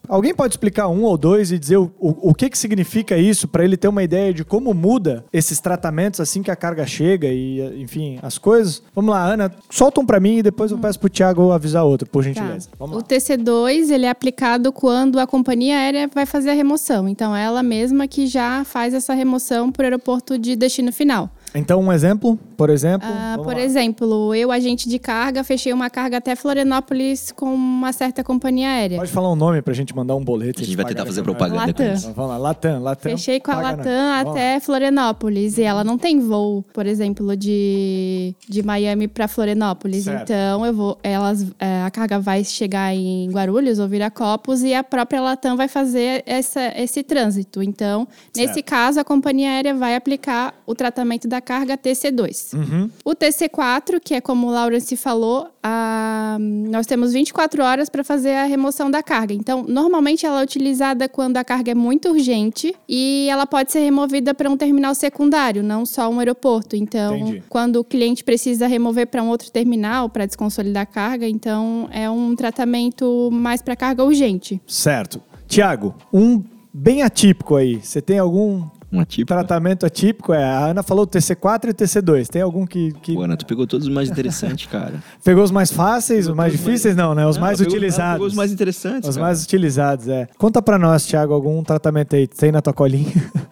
[0.10, 3.46] alguém pode explicar um ou dois e dizer o, o, o que, que significa isso
[3.48, 7.28] para ele ter uma ideia de como muda esses tratamentos assim que a carga chega
[7.28, 8.82] e, enfim, as coisas?
[8.96, 12.08] Vamos lá, Ana, solta um para mim e depois eu peço pro Thiago avisar outro,
[12.10, 12.30] por Tá.
[12.30, 12.70] gentileza.
[12.80, 13.04] Vamos O lá.
[13.06, 17.08] TC2 ele é aplicado quando a companhia aérea vai fazer a remoção.
[17.10, 21.30] Então, é ela mesma que já faz essa remoção para o aeroporto de destino final.
[21.58, 23.08] Então, um exemplo, por exemplo.
[23.10, 23.62] Ah, por lá.
[23.62, 28.98] exemplo, eu, agente de carga, fechei uma carga até Florianópolis com uma certa companhia aérea.
[28.98, 30.62] Pode falar um nome pra gente mandar um boleto.
[30.62, 31.94] A gente vai tentar fazer propaganda Latam.
[31.94, 32.14] isso.
[32.14, 33.12] Vamos lá, Latam, Latam.
[33.12, 38.64] Fechei com a Latam até Florianópolis e ela não tem voo, por exemplo, de, de
[38.64, 40.04] Miami para Florianópolis.
[40.04, 40.24] Certo.
[40.24, 44.84] Então eu vou, elas, é, a carga vai chegar em Guarulhos ou Viracopos e a
[44.84, 47.64] própria Latam vai fazer essa, esse trânsito.
[47.64, 48.66] Então, nesse Certo.
[48.66, 52.54] caso, a companhia aérea vai aplicar o tratamento da carga TC2.
[52.54, 52.90] Uhum.
[53.06, 58.34] O TC4, que é como o Lawrence falou, a- nós temos 24 horas para fazer
[58.34, 59.34] a remoção da carga.
[59.34, 63.80] Então, normalmente ela é utilizada quando a carga é muito urgente e ela pode ser
[63.80, 66.76] removida para um terminal secundário, não só um aeroporto.
[66.76, 67.44] Então, Entendi.
[67.48, 72.10] quando o cliente precisa remover para um outro terminal para desconsolidar a carga, então é
[72.10, 74.62] um tratamento mais para carga urgente.
[74.68, 75.22] Certo.
[75.48, 77.80] Tiago, um bem atípico aí.
[77.82, 79.28] Você tem algum Um atípico.
[79.28, 80.34] tratamento atípico?
[80.34, 82.28] É, a Ana falou TC4 e TC2.
[82.28, 84.94] Tem algum que, que Pô, Ana, tu pegou todos os mais interessantes, cara.
[85.24, 86.96] pegou os mais fáceis, os mais difíceis?
[86.96, 87.26] Não, né?
[87.28, 88.14] Os Não, mais pegou- utilizados.
[88.14, 89.10] Pegou os mais interessantes.
[89.10, 89.28] Os cara.
[89.28, 90.28] mais utilizados, é.
[90.38, 92.28] Conta pra nós, Thiago, algum tratamento aí.
[92.28, 93.12] Tem na tua colinha?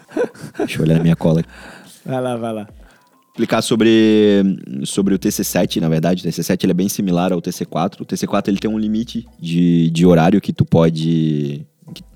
[0.57, 1.43] Deixa eu olhar na minha cola.
[2.05, 2.67] vai lá, vai lá.
[3.33, 4.41] Explicar sobre,
[4.85, 6.25] sobre o TC7, na verdade.
[6.25, 7.99] O TC7 ele é bem similar ao TC4.
[7.99, 11.65] O TC4 ele tem um limite de, de horário que tu pode...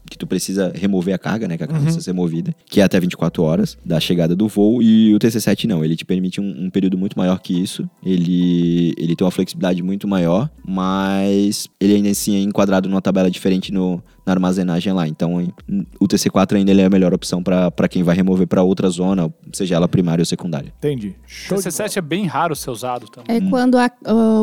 [0.10, 1.58] Que, tu precisa remover a carga, né?
[1.58, 2.54] Que a carga precisa ser removida.
[2.66, 4.82] Que é até 24 horas da chegada do voo.
[4.82, 5.84] E o TC7 não.
[5.84, 7.90] Ele te permite um, um período muito maior que isso.
[8.04, 10.50] Ele, ele tem uma flexibilidade muito maior.
[10.66, 15.08] Mas ele ainda assim é enquadrado numa tabela diferente no, na armazenagem lá.
[15.08, 15.52] Então,
[16.00, 19.34] o TC4 ainda ele é a melhor opção para quem vai remover para outra zona,
[19.52, 20.72] seja ela primária ou secundária.
[20.78, 21.16] Entendi.
[21.26, 23.38] Show de TC7 é bem raro ser usado também.
[23.38, 23.92] É quando a-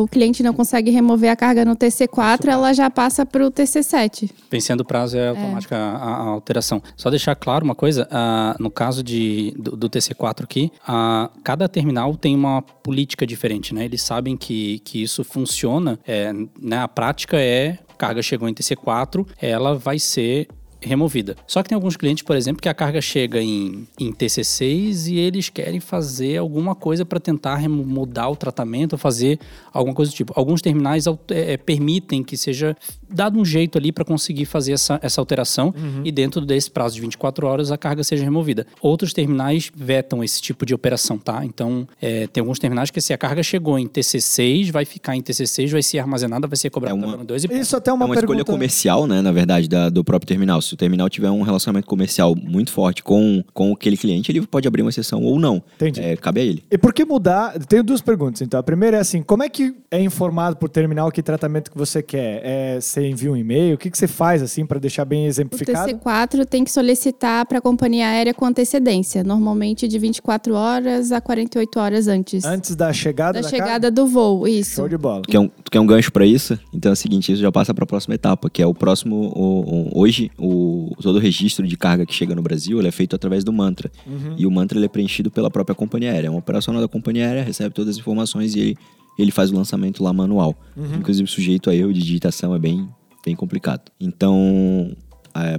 [0.02, 4.30] o cliente não consegue remover a carga no TC4, ela já passa para o TC7.
[4.50, 6.82] Vencendo o prazo é automática a, a- a alteração.
[6.96, 11.68] Só deixar claro uma coisa, ah, no caso de, do, do TC4 aqui, ah, cada
[11.68, 13.84] terminal tem uma política diferente, né?
[13.84, 16.78] Eles sabem que, que isso funciona, é, né?
[16.78, 20.48] A prática é, carga chegou em TC4, ela vai ser
[20.86, 21.36] removida.
[21.46, 25.18] Só que tem alguns clientes, por exemplo, que a carga chega em, em TC6 e
[25.18, 29.38] eles querem fazer alguma coisa para tentar mudar o tratamento, fazer
[29.72, 30.32] alguma coisa do tipo.
[30.36, 32.76] Alguns terminais é, permitem que seja
[33.08, 37.00] dado um jeito ali para conseguir fazer essa, essa alteração e dentro desse prazo de
[37.02, 38.66] 24 horas a carga seja removida.
[38.80, 41.44] Outros terminais vetam esse tipo de operação, tá?
[41.44, 45.22] Então, é, tem alguns terminais que se a carga chegou em TC6, vai ficar em
[45.22, 47.92] TC6, vai ser armazenada, vai ser cobrada É uma- pela 2 e Isso até é
[47.92, 48.52] É uma, uma escolha pergunta...
[48.52, 50.60] comercial, né, na verdade, da- do próprio terminal.
[50.60, 54.68] Se o terminal tiver um relacionamento comercial muito forte com, com aquele cliente, ele pode
[54.68, 55.62] abrir uma exceção ou não.
[55.76, 56.00] Entendi.
[56.00, 56.62] É, cabe a ele.
[56.70, 57.58] E por que mudar?
[57.66, 58.60] Tenho duas perguntas, então.
[58.60, 62.02] A primeira é assim, como é que é informado por terminal que tratamento que você
[62.02, 62.40] quer?
[62.44, 63.74] É, você envia um e-mail?
[63.74, 65.90] O que, que você faz, assim, para deixar bem O exemplificado?
[65.92, 71.20] TC4 tem que solicitar para a companhia aérea com antecedência, normalmente de 24 horas a
[71.20, 74.46] 48 horas antes Antes da chegada da da, chegada do voo.
[74.46, 74.76] Isso.
[74.76, 75.22] Show de bola.
[75.22, 76.58] Tu quer um, tu quer um gancho para isso?
[76.72, 79.16] Então é o seguinte, isso já passa para a próxima etapa, que é o próximo.
[79.34, 79.60] o-
[79.96, 80.65] o- hoje, o,
[81.00, 83.90] todo o registro de carga que chega no Brasil é feito através do mantra.
[84.36, 86.28] E o mantra é preenchido pela própria companhia aérea.
[86.28, 88.78] É um operacional da companhia aérea, recebe todas as informações e ele,
[89.18, 90.54] ele faz o lançamento lá manual.
[90.98, 92.88] Inclusive, sujeito a erro de digitação é bem,
[93.24, 93.90] bem complicado.
[94.00, 94.96] Então.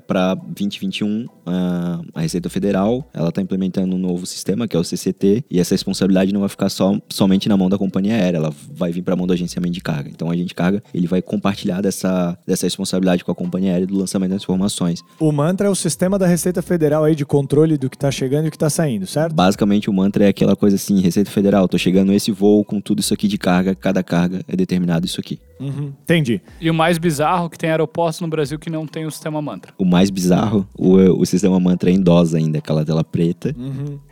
[0.07, 4.83] para 2021, a, a Receita Federal ela está implementando um novo sistema que é o
[4.83, 8.53] CCT e essa responsabilidade não vai ficar só, somente na mão da companhia aérea, ela
[8.73, 10.09] vai vir para a mão do agenciamento de carga.
[10.09, 13.87] Então, o agente de carga ele vai compartilhar dessa, dessa responsabilidade com a companhia aérea
[13.87, 15.01] do lançamento das informações.
[15.19, 18.45] O mantra é o sistema da Receita Federal aí de controle do que tá chegando
[18.45, 19.33] e o que tá saindo, certo?
[19.33, 22.99] Basicamente, o mantra é aquela coisa assim: Receita Federal, tô chegando esse voo com tudo
[22.99, 25.39] isso aqui de carga, cada carga é determinado isso aqui.
[25.59, 25.91] Uhum.
[26.03, 26.41] Entendi.
[26.61, 29.73] E o mais bizarro que tem aeroportos no Brasil que não tem o sistema mantra.
[29.77, 33.55] O mais bizarro, o, o sistema mantra é em DOS ainda, aquela tela preta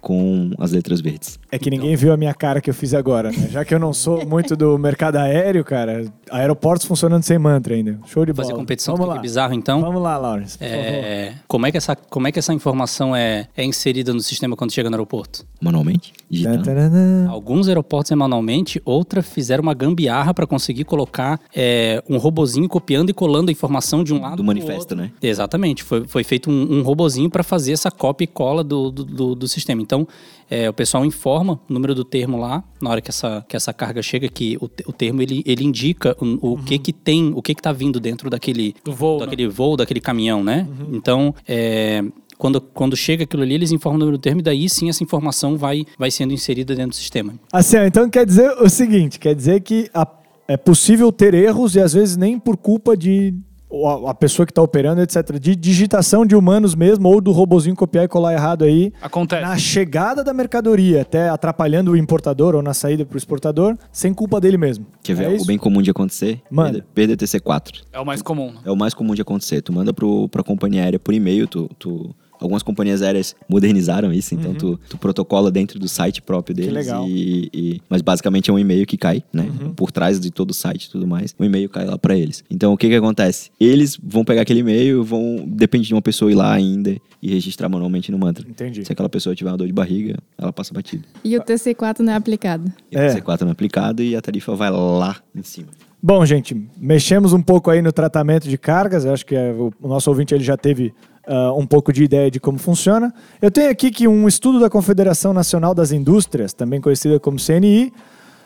[0.02, 1.40] com as letras verdes.
[1.52, 3.48] É que ninguém viu a minha cara que eu fiz agora, né?
[3.52, 8.00] Já que eu não sou muito do mercado aéreo, cara, aeroportos funcionando sem mantra ainda.
[8.08, 8.48] Show de bola.
[8.48, 9.18] Fazer competição Vamos lá.
[9.18, 9.82] é bizarro, então.
[9.82, 10.58] Vamos lá, Lawrence.
[10.62, 14.56] É, como, é que essa, como é que essa informação é, é inserida no sistema
[14.56, 15.46] quando chega no aeroporto?
[15.62, 16.14] Manualmente?
[16.30, 17.30] Digitando.
[17.30, 23.10] Alguns aeroportos é manualmente, outra fizeram uma gambiarra para conseguir colocar é, um robozinho copiando
[23.10, 24.98] e colando a informação de um lado Do pro manifesto, outro.
[24.98, 25.12] né?
[25.22, 25.84] Exatamente.
[25.84, 29.36] Foi, foi feito um, um robozinho para fazer essa cópia e cola do, do, do-
[29.36, 29.82] do sistema.
[29.82, 30.08] Então,
[30.50, 33.74] é, o pessoal informa o número do termo lá, na hora que essa, que essa
[33.74, 37.42] carga chega, que o, o termo ele, ele indica o, o que que tem, o
[37.42, 39.26] que que tá vindo dentro daquele Do voo, né?
[39.26, 40.68] daquele voo, daquele caminhão, né?
[40.92, 42.04] Então, é,
[42.38, 45.04] quando, quando chega aquilo ali, eles informam o número do termo e daí sim essa
[45.04, 47.34] informação vai, vai sendo inserida dentro do sistema.
[47.52, 50.08] Assim, então quer dizer o seguinte, quer dizer que a-
[50.48, 53.34] é possível ter erros e às vezes nem por culpa de
[53.84, 57.76] a, a pessoa que está operando, etc, de digitação de humanos mesmo ou do robozinho
[57.76, 59.42] copiar e colar errado aí Acontece.
[59.42, 64.14] na chegada da mercadoria, até atrapalhando o importador ou na saída para o exportador, sem
[64.14, 64.86] culpa dele mesmo.
[65.04, 65.48] Quer ver É algo isso?
[65.48, 66.42] bem comum de acontecer?
[66.50, 66.86] Manda.
[66.94, 67.84] Perda TC4.
[67.92, 68.52] É o mais comum.
[68.52, 68.60] né?
[68.66, 69.62] É o mais comum de acontecer.
[69.62, 74.36] Tu manda pro, pra companhia aérea por e-mail, tu, tu- Algumas companhias aéreas modernizaram isso,
[74.36, 76.70] então tu, tu protocola dentro do site próprio deles.
[76.72, 76.76] Uhum.
[76.78, 77.04] legal.
[77.04, 77.10] Uhum.
[77.10, 79.48] E, e- mas basicamente é um e-mail que cai, né?
[79.76, 81.36] Por trás de todo o site e tudo mais.
[81.40, 82.44] O e-mail cai lá pra eles.
[82.50, 83.50] Então o que que acontece?
[83.60, 85.44] Eles vão pegar aquele e-mail, vão.
[85.48, 88.46] Depende de uma pessoa ir lá ainda e registrar manualmente no mantra.
[88.48, 88.86] Entendi.
[88.86, 91.04] Se aquela pessoa tiver uma dor de barriga, ela passa batido.
[91.24, 92.72] E o TC4 não é aplicado.
[92.92, 93.08] E É.
[93.08, 95.68] o C4 não é aplicado e a tarifa vai lá em cima.
[96.04, 99.06] Bom, gente, mexemos um pouco aí no tratamento de cargas.
[99.06, 100.94] Eu acho que é, o, o nosso ouvinte ele já teve
[101.28, 103.14] ah, um pouco de ideia de como funciona.
[103.42, 107.92] Eu tenho aqui que um estudo da Confederação Nacional das Indústrias, também conhecida como CNI,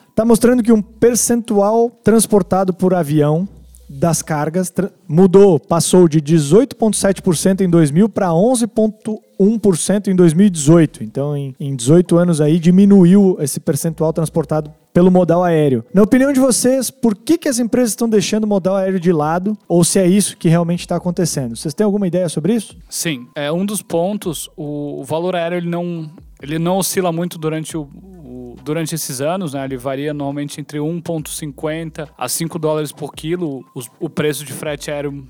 [0.10, 3.48] está mostrando que um percentual transportado por avião
[3.90, 4.72] das cargas
[5.08, 11.04] mudou, passou de 18,7% em 2000 para 11,1% em 2018.
[11.04, 15.84] Então, em, em 18 anos aí, diminuiu esse percentual transportado pelo modal aéreo.
[15.94, 19.12] Na opinião de vocês, por que, que as empresas estão deixando o modal aéreo de
[19.12, 19.58] lado?
[19.68, 21.56] Ou se é isso que realmente está acontecendo?
[21.56, 22.78] Vocês têm alguma ideia sobre isso?
[22.90, 24.50] Sim, é um dos pontos.
[24.56, 26.10] O, o valor aéreo ele não,
[26.42, 27.88] ele não oscila muito durante o,
[28.54, 29.64] o- durante esses anos, né?
[29.66, 34.92] Ele varia normalmente entre 1,50 a 5 dólares por quilo os- o preço de frete
[34.92, 35.28] aéreo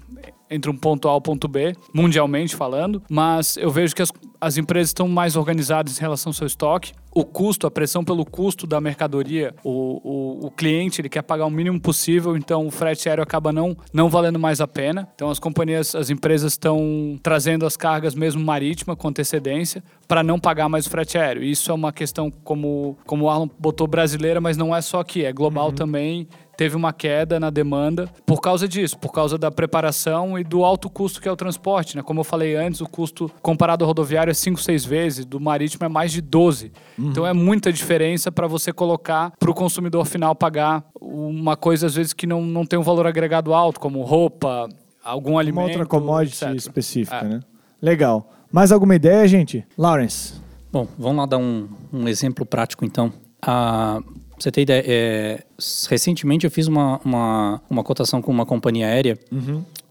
[0.50, 3.02] entre um ponto A e um ponto B, mundialmente falando.
[3.10, 6.94] Mas eu vejo que as, as empresas estão mais organizadas em relação ao seu estoque.
[7.12, 11.46] O custo, a pressão pelo custo da mercadoria, o, o, o cliente ele quer pagar
[11.48, 15.10] o mínimo possível, então o frete aéreo acaba não, não valendo mais a pena.
[15.16, 20.40] Então as companhias, as empresas estão trazendo as cargas mesmo marítima com antecedência para não
[20.40, 21.44] pagar mais o frete aéreo.
[21.44, 25.26] Isso é uma questão, como, como o Arlon botou, brasileira, mas não é só aqui,
[25.26, 26.28] é global também
[26.60, 30.90] teve uma queda na demanda por causa disso, por causa da preparação e do alto
[30.90, 31.96] custo que é o transporte.
[31.96, 32.04] Né?
[32.04, 35.86] Como eu falei antes, o custo comparado ao rodoviário é 5, 6 vezes, do marítimo
[35.86, 36.74] é mais de 12.
[37.00, 41.96] Então é muita diferença para você colocar para o consumidor final pagar uma coisa, às
[41.96, 44.68] vezes, que não, não tem um valor agregado alto, como roupa,
[45.02, 45.70] algum Uma alimento.
[45.70, 46.56] outra commodity etc.
[46.58, 47.24] específica, É.
[47.24, 47.40] né?
[47.82, 48.30] Legal.
[48.52, 49.66] Mais alguma ideia, gente?
[49.78, 50.34] Lawrence.
[50.70, 53.14] Bom, vamos lá dar um, um exemplo prático então.
[53.42, 54.02] Ah,
[54.40, 55.44] pra você ter ideia, é,
[55.90, 59.18] recentemente eu fiz uma, uma, uma cotação com uma companhia aérea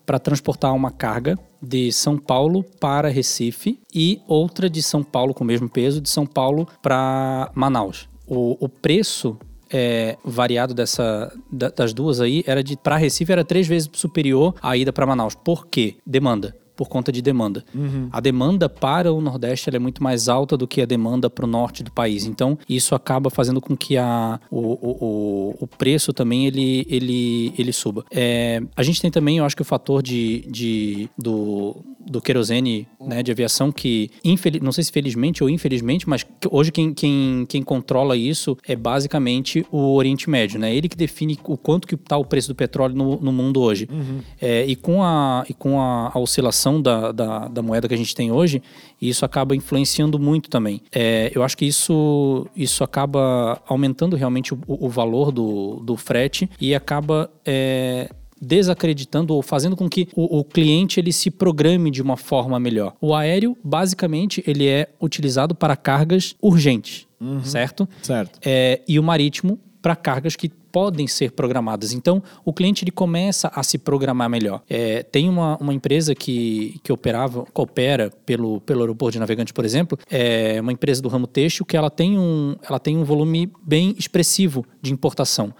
[0.04, 5.44] para transportar uma carga de São Paulo para Recife e outra de São Paulo com
[5.44, 8.08] o mesmo peso de São Paulo para Manaus.
[8.26, 9.36] O, o preço
[9.70, 14.54] é, variado dessa, da- das duas aí era de para Recife era três vezes superior
[14.62, 15.34] à ida para Manaus.
[15.34, 15.96] Por quê?
[16.06, 17.64] Demanda por conta de demanda.
[18.12, 21.48] A demanda para o Nordeste é muito mais alta do que a demanda para o
[21.48, 22.24] norte do país.
[22.24, 27.72] Então, isso acaba fazendo com que a, o, o, o- preço também ele, ele, ele
[27.72, 28.04] suba.
[28.12, 32.86] É, a gente tem também, eu acho que o fator de, de, do, do querosene
[33.00, 37.44] né, de aviação que, infeliz, não sei se felizmente ou infelizmente, mas hoje quem, quem,
[37.48, 40.58] quem controla isso é basicamente o Oriente Médio.
[40.60, 40.74] Né?
[40.74, 43.88] Ele que define o quanto que está o preço do petróleo no, no mundo hoje.
[44.40, 47.96] É, e com a, e com a, a oscilação da, da, da moeda que a
[47.96, 48.62] gente tem hoje,
[49.00, 50.82] isso acaba influenciando muito também.
[50.92, 56.50] É, eu acho que isso, isso acaba aumentando realmente o, o valor do, do frete
[56.60, 62.02] e acaba é, desacreditando ou fazendo com que o, o cliente ele se programe de
[62.02, 62.94] uma forma melhor.
[63.00, 67.06] O aéreo, basicamente, ele é utilizado para cargas urgentes,
[67.42, 67.88] certo?
[68.02, 68.38] Certo.
[68.44, 71.92] É, e o marítimo para cargas que podem ser programadas.
[71.92, 74.62] Então, o cliente ele começa a se programar melhor.
[74.68, 79.52] É, tem uma, uma empresa que, que operava, que opera pelo, pelo aeroporto de Navegantes,
[79.52, 83.04] por exemplo, é uma empresa do ramo têxtil que ela tem um, ela tem um
[83.04, 85.54] volume bem expressivo de importação.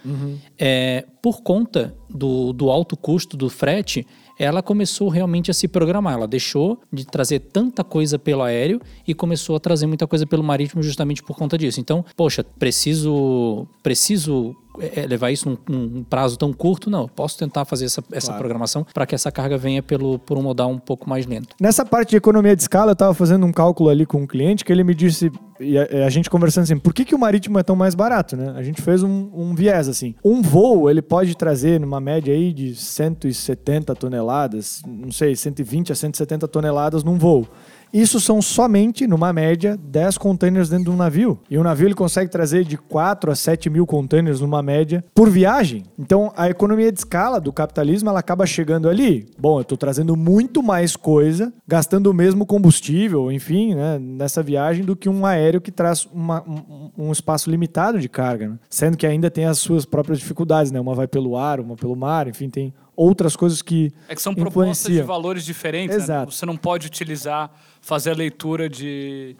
[0.59, 4.07] É, por conta do, do alto custo do frete,
[4.39, 6.15] ela começou realmente a se programar.
[6.15, 10.45] Ela deixou de trazer tanta coisa pelo aéreo e começou a trazer muita coisa pelo
[10.45, 11.81] marítimo justamente por conta disso.
[11.81, 16.91] Então, poxa, preciso, preciso é, levar isso num, num prazo tão curto?
[16.91, 18.41] Não, eu posso tentar fazer essa, essa Claro.
[18.41, 21.55] programação para que essa carga venha pelo, por um modal um pouco mais lento.
[21.61, 24.65] Nessa parte de economia de escala, eu estava fazendo um cálculo ali com um cliente
[24.65, 27.59] que ele me disse, e a, a gente conversando assim, por que, que o marítimo
[27.59, 28.53] é tão mais barato, né?
[28.57, 30.15] A gente fez um, um viés assim.
[30.25, 35.95] Um voo, ele pode trazer numa média aí de 170 toneladas, não sei, 120 a
[35.95, 37.47] 170 toneladas num voo.
[37.93, 41.39] Isso são somente, numa média, 10 containers dentro de um navio.
[41.51, 45.29] E o navio ele consegue trazer de 4 a 7 mil containers numa média por
[45.31, 45.85] viagem.
[45.99, 49.27] Então, a economia de escala do capitalismo ela acaba chegando ali.
[49.39, 54.85] Bom, eu estou trazendo muito mais coisa, gastando o mesmo combustível, enfim, né, nessa viagem,
[54.85, 58.49] do que um aéreo que traz uma- um, um espaço limitado de carga.
[58.49, 58.59] né?
[58.69, 60.81] Sendo que ainda tem as suas próprias dificuldades, né?
[60.81, 64.35] Uma vai pelo ar, uma pelo mar, enfim, tem outras coisas que É que são
[64.35, 65.97] propostas de valores diferentes.
[65.97, 66.03] né?
[66.03, 66.33] Exato.
[66.33, 69.37] Você não pode utilizar, fazer a leitura de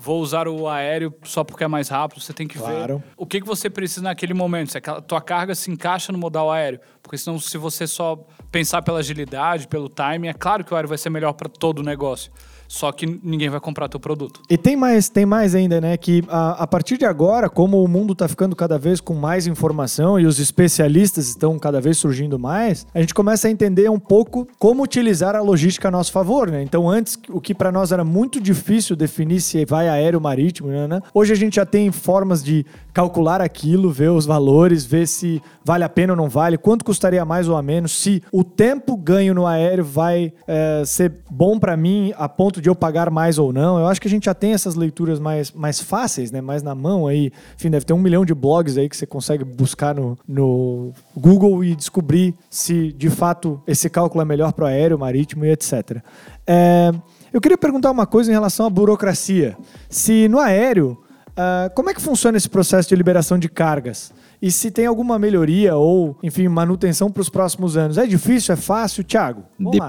[0.00, 2.20] vou usar o aéreo só porque é mais rápido.
[2.20, 2.98] Você tem que Claro.
[2.98, 4.70] ver o que, que você precisa naquele momento.
[4.72, 6.78] Se aquela tua carga se encaixa no modal aéreo.
[7.02, 8.14] Porque senão, se você só
[8.52, 11.80] pensar pela agilidade, pelo timing, é claro que o aéreo vai ser melhor para todo
[11.80, 12.30] o negócio.
[12.68, 14.42] Só que ninguém vai comprar teu produto.
[14.48, 15.96] E tem mais, tem mais ainda, né?
[15.96, 19.46] Que a, a partir de agora, como o mundo está ficando cada vez com mais
[19.46, 23.98] informação e os especialistas estão cada vez surgindo mais, a gente começa a entender um
[23.98, 26.62] pouco como utilizar a logística a nosso favor, né?
[26.62, 30.86] Então, antes, o que para nós era muito difícil definir se vai aéreo, marítimo, né,
[30.86, 31.00] né?
[31.14, 35.84] Hoje a gente já tem formas de calcular aquilo, ver os valores, ver se vale
[35.84, 39.34] a pena ou não vale, quanto custaria mais ou a menos, se o tempo ganho
[39.34, 43.52] no aéreo vai é, ser bom para mim a ponto de eu pagar mais ou
[43.52, 43.78] não.
[43.78, 46.40] Eu acho que a gente já tem essas leituras mais, mais fáceis, né?
[46.40, 47.32] Mais na mão aí.
[47.56, 51.64] Enfim, deve ter um milhão de blogs aí que você consegue buscar no, no Google
[51.64, 56.02] e descobrir se de fato esse cálculo é melhor para o aéreo, marítimo e etc.
[56.46, 56.92] É,
[57.32, 59.56] eu queria perguntar uma coisa em relação à burocracia.
[59.88, 60.98] Se no aéreo
[61.38, 64.12] ah, como é que funciona esse processo de liberação de cargas?
[64.42, 67.96] E se tem alguma melhoria ou, enfim, manutenção para os próximos anos?
[67.96, 68.52] É difícil?
[68.52, 69.04] É fácil?
[69.04, 69.44] Thiago?
[69.56, 69.88] vamos lá.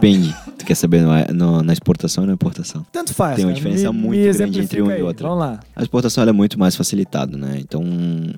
[0.69, 2.85] Quer saber no- no- na exportação ou na importação?
[2.91, 3.37] Tanto faz.
[3.37, 3.55] Tem uma cara.
[3.63, 5.01] diferença Me- muito me grande entre um e aí.
[5.01, 5.27] outro.
[5.27, 5.59] Vamos lá.
[5.75, 7.57] A exportação é muito mais facilitada, né?
[7.59, 7.81] Então,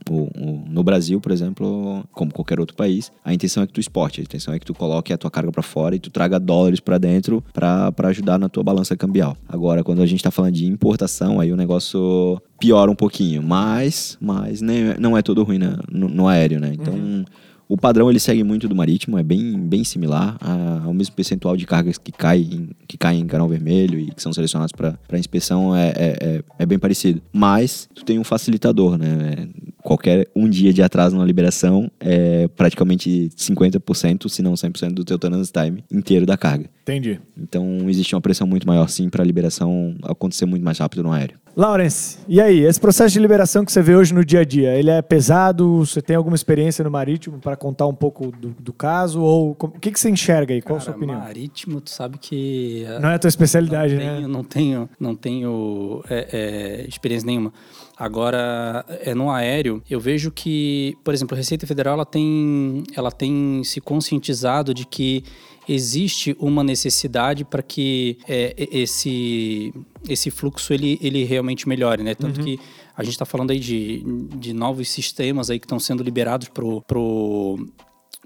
[0.09, 3.81] o- o- no Brasil, por exemplo, como qualquer outro país, a intenção é que tu
[3.81, 6.39] exporte, a intenção é que tu coloque a tua carga para fora e tu traga
[6.39, 9.35] dólares para dentro para ajudar na tua balança cambial.
[9.49, 14.17] Agora, quando a gente tá falando de importação, aí o negócio piora um pouquinho, mas,
[14.21, 15.75] mas nem, não é todo ruim né?
[15.91, 16.71] no, no aéreo, né?
[16.79, 17.25] Então,
[17.73, 21.55] o padrão ele segue muito do marítimo, é bem, bem similar a- ao mesmo percentual
[21.55, 25.17] de cargas que cai em, que caem em canal vermelho e que são selecionados para
[25.17, 27.21] inspeção é, é, é, é bem parecido.
[27.31, 29.47] Mas tu tem um facilitador, né?
[29.81, 35.17] Qualquer um dia de atraso na liberação é praticamente 50%, se não 100% do teu
[35.17, 36.69] turnaround time inteiro da carga.
[36.83, 37.19] Entendi.
[37.37, 41.11] Então existe uma pressão muito maior sim para a liberação acontecer muito mais rápido no
[41.11, 41.39] aéreo.
[41.55, 42.59] Lawrence, e aí?
[42.61, 45.79] Esse processo de liberação que você vê hoje no dia a dia, ele é pesado?
[45.85, 49.21] Você tem alguma experiência no marítimo para contar um pouco do, do caso?
[49.21, 50.63] Ou o que, que você enxerga aí?
[50.63, 51.19] Qual a sua opinião?
[51.19, 52.83] Marítimo, tu sabe que.
[52.99, 54.15] Não é a tua especialidade, não né?
[54.15, 57.53] Tenho, não tenho, não tenho é, é, experiência nenhuma.
[57.95, 63.11] Agora, é, no aéreo, eu vejo que, por exemplo, a Receita Federal ela tem, ela
[63.11, 65.23] tem se conscientizado de que
[65.69, 69.71] existe uma necessidade para que é, esse,
[70.09, 72.15] esse fluxo ele, ele realmente melhore, né?
[72.15, 72.45] Tanto uhum.
[72.45, 72.59] que
[73.01, 74.03] a gente está falando aí de,
[74.37, 77.57] de novos sistemas aí que estão sendo liberados pro, pro,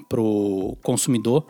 [0.09, 1.45] pro consumidor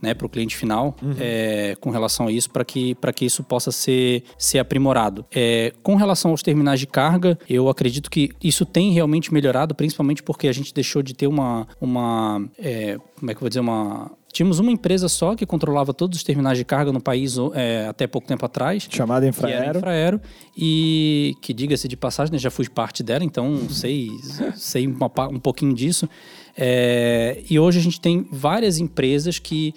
[0.00, 1.14] né, para o cliente final uhum.
[1.18, 5.26] é, com relação a isso, para que, que isso possa ser, ser aprimorado.
[5.30, 10.22] É, com relação aos terminais de carga, eu acredito que isso tem realmente melhorado, principalmente
[10.22, 11.66] porque a gente deixou de ter uma.
[11.80, 13.60] uma é, como é que eu vou dizer?
[13.60, 17.86] Uma Tínhamos uma empresa só que controlava todos os terminais de carga no país é,
[17.86, 18.88] até pouco tempo atrás.
[18.90, 19.78] Chamada Infraero.
[19.78, 20.20] Infraero.
[20.56, 24.08] E que, diga-se de passagem, né, já fui parte dela, então sei,
[24.56, 26.08] sei uma, um pouquinho disso.
[26.56, 29.74] É, e hoje a gente tem várias empresas que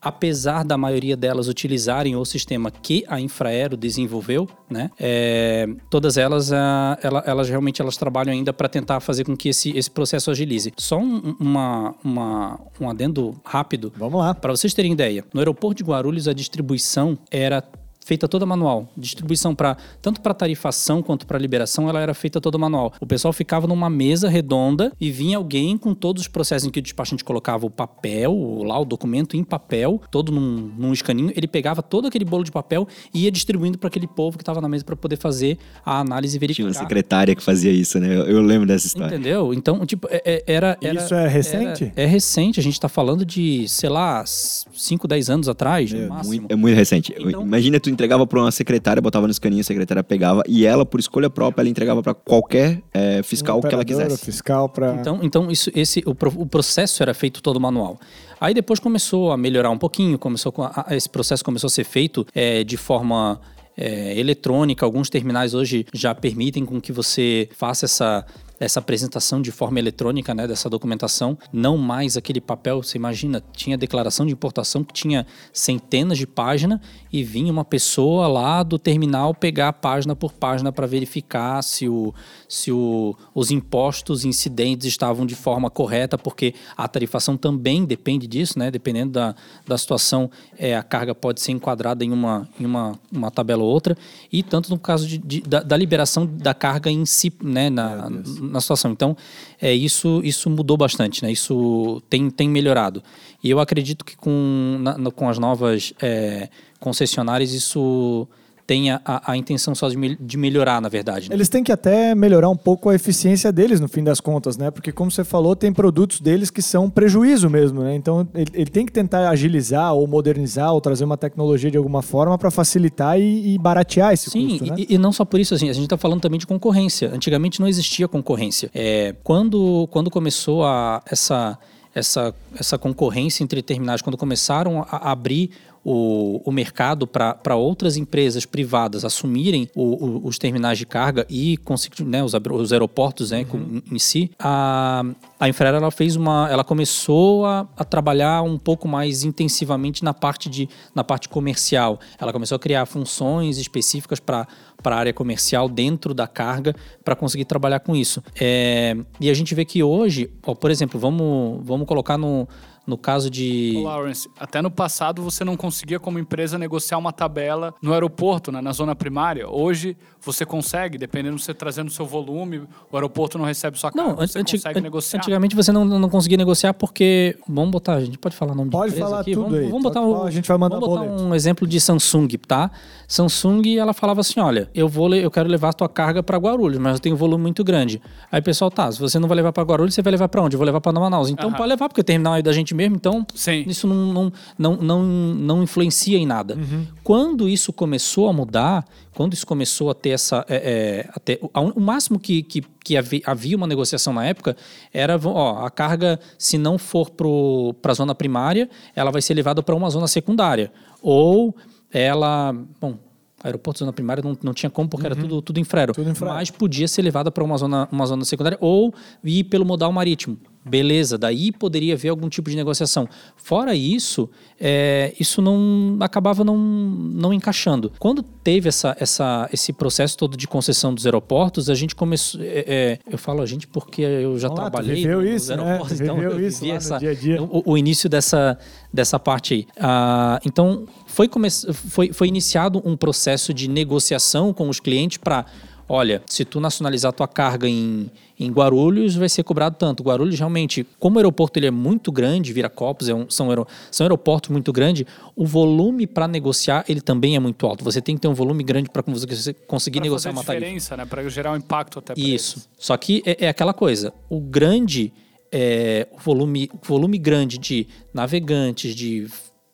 [0.00, 4.90] apesar da maioria delas utilizarem o sistema que a Infraero desenvolveu, né?
[4.98, 9.48] É, todas elas, a, ela, elas realmente elas trabalham ainda para tentar fazer com que
[9.48, 10.72] esse, esse processo agilize.
[10.76, 13.92] Só um, uma, uma, um adendo rápido.
[13.96, 14.34] Vamos lá.
[14.34, 17.62] Para vocês terem ideia, no aeroporto de Guarulhos a distribuição era
[18.08, 18.88] feita toda manual.
[18.96, 22.90] Distribuição para tanto para tarifação quanto para liberação, ela era feita toda manual.
[22.98, 26.78] O pessoal ficava numa mesa redonda e vinha alguém com todos os processos em que
[26.78, 31.46] o despachante colocava o papel, lá o documento em papel, todo num, num escaninho, ele
[31.46, 34.70] pegava todo aquele bolo de papel e ia distribuindo para aquele povo que estava na
[34.70, 36.70] mesa para poder fazer a análise e verificar.
[36.70, 38.08] Tinha uma secretária que fazia isso, né?
[38.16, 39.14] Eu lembro dessa história.
[39.14, 39.52] Entendeu?
[39.52, 41.92] Então, tipo, é, é, era, era Isso é recente?
[41.94, 46.08] Era, é recente, a gente está falando de, sei lá, 5, 10 anos atrás, é,
[46.24, 47.14] Muito, é muito recente.
[47.18, 50.86] Então, Imagina tu entregava para uma secretária, botava no escaninho, a secretária pegava e ela,
[50.86, 54.24] por escolha própria, ela entregava para qualquer é, fiscal que ela quisesse.
[54.24, 54.94] fiscal para.
[54.94, 57.98] Então, então isso, esse, o, o processo era feito todo manual.
[58.40, 62.24] Aí depois começou a melhorar um pouquinho, começou a, esse processo começou a ser feito
[62.32, 63.40] é, de forma
[63.76, 64.86] é, eletrônica.
[64.86, 68.24] Alguns terminais hoje já permitem com que você faça essa
[68.60, 73.78] essa apresentação de forma eletrônica, né, dessa documentação, não mais aquele papel, você imagina, tinha
[73.78, 76.80] declaração de importação que tinha centenas de páginas
[77.12, 82.12] e vinha uma pessoa lá do terminal pegar página por página para verificar se, o,
[82.48, 88.58] se o, os impostos incidentes estavam de forma correta, porque a tarifação também depende disso,
[88.58, 89.34] né, dependendo da,
[89.66, 93.68] da situação, é, a carga pode ser enquadrada em uma, em uma, uma tabela ou
[93.68, 93.96] outra,
[94.32, 98.10] e tanto no caso de, de da, da, liberação da carga em si, né, na,
[98.48, 98.90] na situação.
[98.92, 99.16] Então,
[99.60, 101.30] é, isso, isso mudou bastante, né?
[101.30, 103.02] Isso tem, tem melhorado.
[103.42, 106.48] E eu acredito que com, na, com as novas é,
[106.80, 108.26] concessionárias isso
[108.68, 111.30] tem a, a, intenção só de, me, de, melhorar, na verdade.
[111.30, 111.34] Né?
[111.34, 114.70] Eles têm que até melhorar um pouco a eficiência deles, no fim das contas, né?
[114.70, 117.96] Porque, como você falou, tem produtos deles que são prejuízo mesmo, né?
[117.96, 122.02] Então, ele, ele tem que tentar agilizar ou modernizar ou trazer uma tecnologia de alguma
[122.02, 124.74] forma para facilitar e, e, baratear esse Sim, custo, né?
[124.76, 127.10] e, e não só por isso, assim, a gente está falando também de concorrência.
[127.10, 128.70] Antigamente não existia concorrência.
[128.74, 131.58] É, quando, quando começou a, essa
[131.94, 135.50] essa, essa concorrência entre terminais, quando começaram a abrir
[135.84, 141.58] o, o mercado para outras empresas privadas assumirem o, o, os terminais de carga e
[142.04, 143.80] né, os, os aeroportos né, uhum.
[143.90, 145.04] em, em, si, a,
[145.38, 150.12] a Infraero ela fez uma, ela começou a, a, trabalhar um pouco mais intensivamente na
[150.12, 151.98] parte de, na parte comercial.
[152.18, 154.46] Ela começou a criar funções específicas para
[154.82, 156.74] para a área comercial dentro da carga
[157.04, 158.22] para conseguir trabalhar com isso.
[158.40, 162.48] É, e a gente vê que hoje, ó, por exemplo, vamos, vamos colocar no,
[162.88, 163.74] no caso de.
[163.76, 168.50] Ô, Lawrence, até no passado você não conseguia, como empresa, negociar uma tabela no aeroporto,
[168.50, 169.46] né, na zona primária.
[169.46, 174.08] Hoje você consegue, dependendo de você trazendo seu volume, o aeroporto não recebe sua carga,
[174.08, 175.18] não, você antig consegue negociar.
[175.18, 177.36] Antigamente você não, não conseguia negociar porque.
[177.46, 179.34] Vamos botar, a gente pode falar nome pode de falar aqui?
[179.34, 179.66] Tudo vamos, aí.
[179.66, 182.70] vamos botar um, a gente vai mandar vamos botar um exemplo de Samsung, tá?
[183.06, 186.78] Samsung, ela falava assim: olha, eu vou eu quero levar a tua carga para Guarulhos,
[186.78, 188.00] mas eu tenho um volume muito grande.
[188.32, 190.42] Aí o pessoal, tá, se você não vai levar para Guarulhos, você vai levar para
[190.42, 190.56] onde?
[190.56, 191.28] Eu vou levar para Manaus.
[191.28, 193.64] Então pode levar, porque o terminal é da gente mesmo, então Sim.
[193.66, 196.54] isso não, não, não, não, não influencia em nada.
[196.54, 196.86] Uhum.
[197.02, 200.44] Quando isso começou a mudar, quando isso começou a ter essa.
[200.48, 204.56] É, é, a ter, o máximo que, que, que havia uma negociação na época
[204.92, 209.60] era: ó, a carga, se não for para a zona primária, ela vai ser levada
[209.60, 210.70] para uma zona secundária.
[211.02, 211.54] Ou
[211.92, 212.54] ela.
[212.80, 212.96] Bom,
[213.42, 215.12] aeroporto zona primária não, não tinha como porque uhum.
[215.12, 215.92] era tudo, tudo infraero.
[215.92, 216.36] Tudo infraero.
[216.36, 220.38] Mas podia ser levada para uma zona, uma zona secundária ou ir pelo modal marítimo.
[220.68, 223.08] Beleza, daí poderia haver algum tipo de negociação.
[223.36, 224.28] Fora isso,
[224.60, 227.92] é, isso não acabava não, não encaixando.
[227.98, 232.40] Quando teve essa, essa, esse processo todo de concessão dos aeroportos, a gente começou.
[232.42, 235.62] É, é, eu falo a gente porque eu já Ah, trabalhei viveu nos isso, né?
[235.62, 237.42] aeroportos, Tu então viveu eu isso vivi essa, dia a dia.
[237.42, 238.58] O, o início dessa,
[238.92, 239.66] dessa parte aí.
[239.78, 245.46] Ah, então, foi, come foi, foi iniciado um processo de negociação com os clientes para.
[245.88, 250.02] Olha, se tu nacionalizar tua carga em, em Guarulhos, vai ser cobrado tanto.
[250.02, 253.48] Guarulhos, realmente, como o aeroporto ele é muito grande, Viracopos é um, são,
[253.90, 257.82] são aeroportos muito grandes, o volume para negociar ele também é muito alto.
[257.84, 260.60] Você tem que ter um volume grande para você conseguir Pra negociar uma tarifa.
[260.64, 261.06] diferença, né?
[261.06, 262.58] Pra gerar um impacto até Isso.
[262.58, 262.68] eles.
[262.78, 264.12] Só que é, é aquela coisa.
[264.28, 265.10] O grande,
[265.50, 269.26] é, o volume, o volume grande de navegantes, de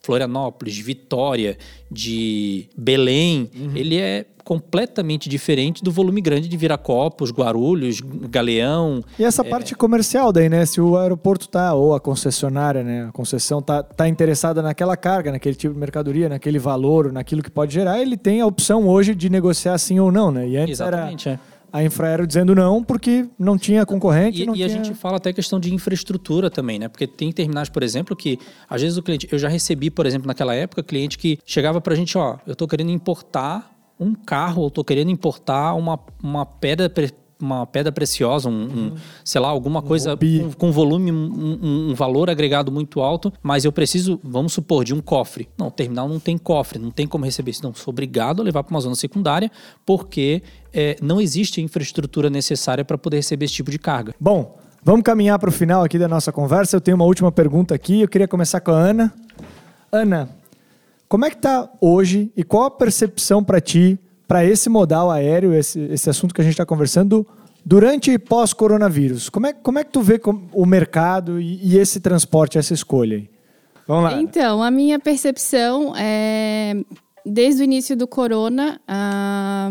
[0.04, 1.56] Florianópolis, de Vitória,
[1.90, 3.72] de Belém, Uhum.
[3.74, 9.02] ele é completamente diferente do volume grande de Viracopos, Guarulhos, Galeão.
[9.18, 10.66] E essa parte comercial daí, né?
[10.66, 13.06] Se o aeroporto tá, ou a concessionária, né?
[13.08, 17.50] A concessão tá, tá interessada naquela carga, naquele tipo de mercadoria, naquele valor, naquilo que
[17.50, 20.46] pode gerar, ele tem a opção hoje de negociar sim ou não, né?
[20.46, 21.38] E antes Exatamente, é.
[21.74, 24.84] A Infraero dizendo não porque não tinha concorrente, E, não e a tinha...
[24.84, 26.86] gente fala até questão de infraestrutura também, né?
[26.86, 28.38] Porque tem terminais, por exemplo, que
[28.70, 29.26] às vezes o cliente.
[29.32, 32.68] Eu já recebi, por exemplo, naquela época, cliente que chegava pra gente, ó, eu tô
[32.68, 36.88] querendo importar um carro, ou tô querendo importar uma, uma pedra.
[36.88, 37.10] pre-
[37.44, 38.92] Uma pedra preciosa, um, um,
[39.22, 40.16] sei lá, alguma coisa
[40.56, 45.00] com, volume, um, um- valor agregado muito alto, mas eu preciso, vamos supor, de um
[45.00, 45.48] cofre.
[45.58, 47.62] Não, o terminal não tem cofre, não tem como receber isso.
[47.62, 49.50] Não, sou obrigado a levar para uma zona secundária,
[49.84, 50.42] porque
[50.72, 54.14] é, não existe infraestrutura necessária para poder receber esse tipo de carga.
[54.18, 56.76] Bom, vamos caminhar para o final aqui da nossa conversa.
[56.76, 58.00] Eu tenho uma última pergunta aqui.
[58.00, 59.12] Eu queria começar com a Ana.
[59.92, 60.28] Ana,
[61.08, 65.52] como é que tá hoje e qual a percepção para ti para esse modal aéreo,
[65.52, 67.26] esse, esse assunto que a gente está conversando,
[67.64, 69.28] durante e pós-coronavírus?
[69.28, 70.20] Como é, como é que tu vê
[70.52, 73.22] o mercado e, e esse transporte, essa escolha?
[73.86, 74.20] Vamos lá.
[74.20, 76.74] Então, a minha percepção é.
[77.26, 79.70] Desde o início do corona, ah,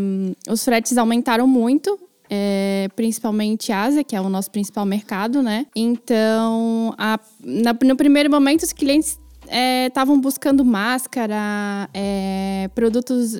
[0.50, 2.00] os fretes aumentaram muito.
[2.36, 5.68] é, principalmente Ásia, que é o nosso principal mercado, né?
[5.76, 9.20] Então, a- na- no primeiro momento, os clientes
[9.88, 13.36] estavam buscando máscara, é, produtos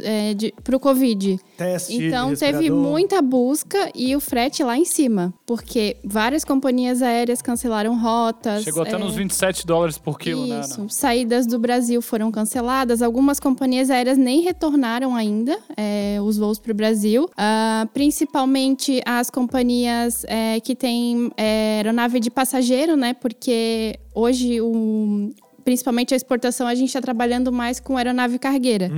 [0.64, 1.40] para o Covid.
[1.58, 7.42] Teste Então teve muita busca e o frete lá em cima, porque várias companhias aéreas
[7.42, 8.64] cancelaram rotas.
[8.64, 10.62] Chegou até é, nos 27 dólares por quilo, né?
[10.62, 10.90] Isso, Ana?
[10.90, 13.02] saídas do Brasil foram canceladas.
[13.02, 17.30] Algumas companhias aéreas nem retornaram ainda é, os voos para o Brasil.
[17.38, 23.14] Ah, principalmente as companhias é, que têm é, aeronave de passageiro, né?
[23.14, 25.32] Porque hoje o.
[25.64, 28.90] Principalmente a exportação, a gente está trabalhando mais com aeronave cargueira,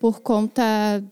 [0.00, 0.62] por conta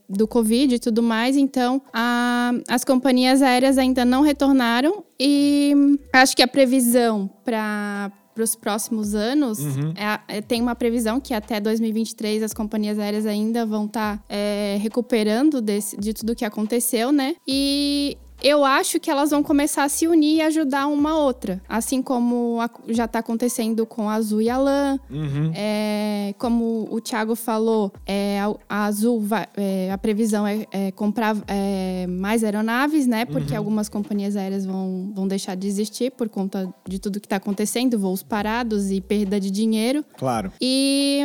[0.09, 1.37] do Covid e tudo mais.
[1.37, 5.73] Então, a- as companhias aéreas ainda não retornaram e
[6.13, 9.59] acho que a previsão para para os próximos anos,
[9.95, 14.25] é a- é- tem uma previsão que até 2023 as companhias aéreas ainda vão estar
[14.81, 17.35] recuperando desse- de tudo que aconteceu, né?
[17.47, 21.61] E eu acho que elas vão começar a se unir e ajudar uma a outra.
[21.69, 24.99] Assim como a- já está acontecendo com a Azul e a LAN.
[25.55, 31.37] É, como o Thiago falou, é, a, Azul, vai- é, a previsão é, é comprar
[31.47, 33.25] é, mais aeronaves, né?
[33.25, 37.37] Porque algumas companhias aéreas vão, vão deixar de existir por conta de tudo que está
[37.37, 40.05] acontecendo, voos parados e perda de dinheiro.
[40.17, 40.53] Claro.
[40.61, 41.21] E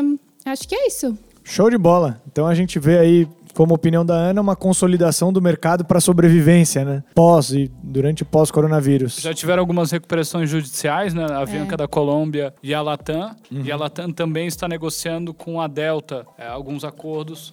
[0.45, 1.17] acho que é isso.
[1.43, 2.21] Show de bola.
[2.29, 3.27] Então a gente vê aí,
[3.57, 7.03] como opinião da Ana, uma consolidação do mercado para sobrevivência, né?
[7.15, 9.19] Pós e durante pós-coronavírus.
[9.19, 11.25] Já tiveram algumas recuperações judiciais, né?
[11.27, 13.35] A Avianca da Colômbia e a Latam.
[13.49, 17.51] E a Latam também está negociando com a Delta é, alguns acordos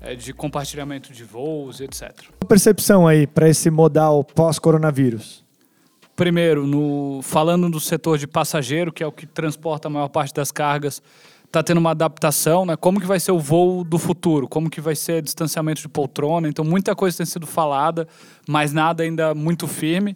[0.00, 2.12] é, de compartilhamento de voos, etc.
[2.16, 5.44] Qual a percepção aí para esse modal pós-coronavírus?
[6.14, 10.32] Primeiro, no, falando do setor de passageiro, que é o que transporta a maior parte
[10.32, 11.02] das cargas,
[11.50, 12.76] está tendo uma adaptação, né?
[12.76, 14.48] Como que vai ser o voo do futuro?
[14.48, 16.48] Como que vai ser distanciamento de poltrona?
[16.48, 18.06] Então, muita coisa tem sido falada,
[18.48, 20.14] mas nada ainda muito firme.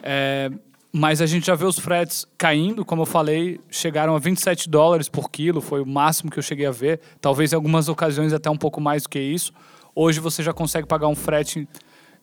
[0.00, 0.48] É,
[0.92, 5.08] mas a gente já vê os fretes caindo, como eu falei, chegaram a 27 dólares
[5.08, 7.00] por quilo, foi o máximo que eu cheguei a ver.
[7.20, 9.52] Talvez em algumas ocasiões até um pouco mais do que isso.
[9.96, 11.68] Hoje você já consegue pagar um frete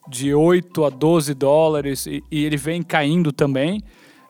[0.07, 3.83] de 8 a 12 dólares e, e ele vem caindo também.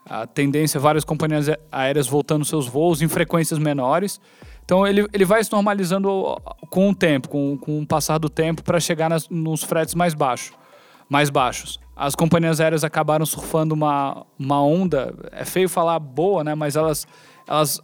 [0.07, 4.21] A tendência é várias companhias aéreas voltando seus voos em frequências menores.
[4.63, 6.09] Então ele, ele vai se normalizando
[6.69, 10.13] com o tempo, com, com o passar do tempo, para chegar nas, nos fretes mais,
[10.13, 10.53] baixo,
[11.09, 11.79] mais baixos.
[11.95, 16.53] As companhias aéreas acabaram surfando uma, uma onda, é feio falar boa, né?
[16.53, 17.07] mas elas,
[17.47, 17.81] elas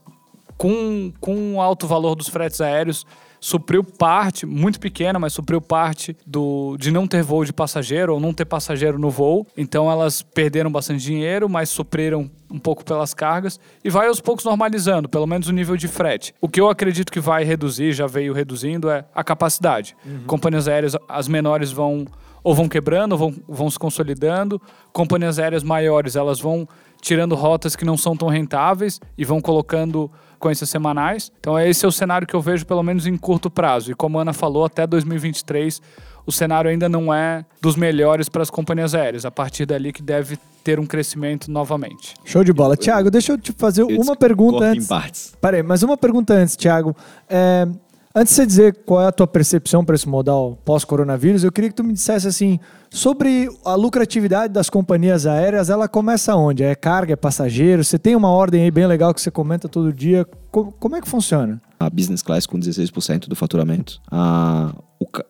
[0.57, 3.05] com, com alto valor dos fretes aéreos,
[3.43, 8.19] supriu parte, muito pequena, mas supriu parte do de não ter voo de passageiro ou
[8.19, 9.47] não ter passageiro no voo.
[9.57, 14.45] Então elas perderam bastante dinheiro, mas supriram um pouco pelas cargas e vai aos poucos
[14.45, 16.35] normalizando, pelo menos o nível de frete.
[16.39, 19.95] O que eu acredito que vai reduzir, já veio reduzindo, é a capacidade.
[20.05, 20.23] Uhum.
[20.27, 22.05] Companhias aéreas, as menores vão
[22.43, 24.61] ou vão quebrando, ou vão, vão se consolidando.
[24.91, 26.67] Companhias aéreas maiores, elas vão
[27.01, 30.09] tirando rotas que não são tão rentáveis e vão colocando
[30.41, 31.31] frequências semanais.
[31.39, 33.91] Então esse é o cenário que eu vejo pelo menos em curto prazo.
[33.91, 35.81] E como a Ana falou, até 2023
[36.25, 39.25] o cenário ainda não é dos melhores para as companhias aéreas.
[39.25, 42.13] A partir dali que deve ter um crescimento novamente.
[42.23, 42.77] Show de bola.
[42.77, 44.85] Tiago, deixa eu te fazer eu uma pergunta antes.
[44.85, 45.33] Em partes.
[45.41, 46.95] Peraí, mas uma pergunta antes, Tiago.
[47.27, 47.67] É,
[48.15, 51.69] antes de você dizer qual é a tua percepção para esse modal pós-coronavírus, eu queria
[51.69, 52.59] que tu me dissesse assim,
[52.89, 56.63] sobre a lucratividade das companhias aéreas, ela começa onde?
[56.63, 57.83] É carga, é passageiro?
[57.83, 60.25] Você tem uma ordem aí bem legal que você comenta todo dia.
[60.51, 61.61] Como, é que funciona?
[61.79, 64.01] A business class com 16% do faturamento.
[64.11, 64.73] A,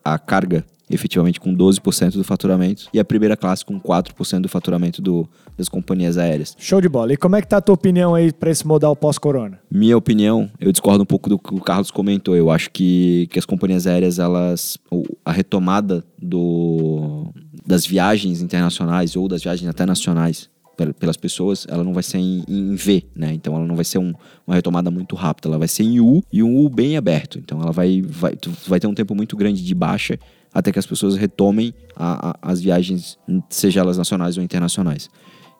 [0.04, 5.00] a carga efetivamente com 12% do faturamento e a primeira classe com 4% do faturamento
[5.00, 6.56] do, das companhias aéreas.
[6.58, 7.12] Show de bola.
[7.12, 9.58] E como é que tá a tua opinião aí para esse modal pós-corona?
[9.70, 12.36] Minha opinião, eu discordo um pouco do que o Carlos comentou.
[12.36, 14.78] Eu acho que, que as companhias aéreas, elas
[15.24, 17.32] a retomada do,
[17.66, 20.50] das viagens internacionais ou das viagens até nacionais
[20.98, 23.32] pelas pessoas, ela não vai ser em, em, V, né?
[23.32, 24.12] Então ela não vai ser um,
[24.46, 27.38] uma retomada muito rápida, ela vai ser em U e um U bem aberto.
[27.38, 28.34] Então ela vai, vai,
[28.66, 30.18] vai ter um tempo muito grande de baixa
[30.52, 33.18] até que as pessoas retomem a, a, as viagens,
[33.48, 35.08] seja elas nacionais ou internacionais.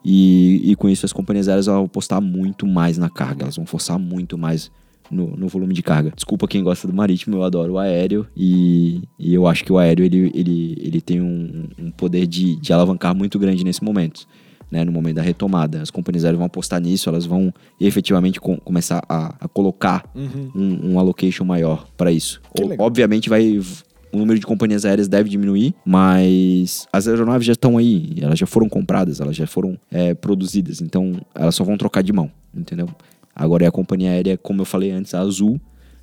[0.04, 3.64] E, e, com isso as companhias aéreas vão apostar muito mais na carga, elas vão
[3.64, 4.70] forçar muito mais
[5.10, 6.12] no, no, volume de carga.
[6.14, 9.78] Desculpa quem gosta do marítimo, eu adoro o aéreo e, e eu acho que o
[9.78, 14.26] aéreo ele, ele, ele tem um, um poder de, de alavancar muito grande nesse momento.
[14.72, 15.82] Né, no momento da retomada.
[15.82, 20.50] As companhias aéreas vão apostar nisso, elas vão efetivamente com, começar a, a colocar uhum.
[20.54, 22.40] um, um, allocation maior para isso.
[22.58, 23.60] O, obviamente vai
[24.12, 28.46] o número de companhias aéreas deve diminuir, mas as aeronaves já estão aí, elas já
[28.46, 32.88] foram compradas, elas já foram é, produzidas, então elas só vão trocar de mão, entendeu?
[33.34, 35.58] Agora é a companhia aérea, como eu falei antes, a Azul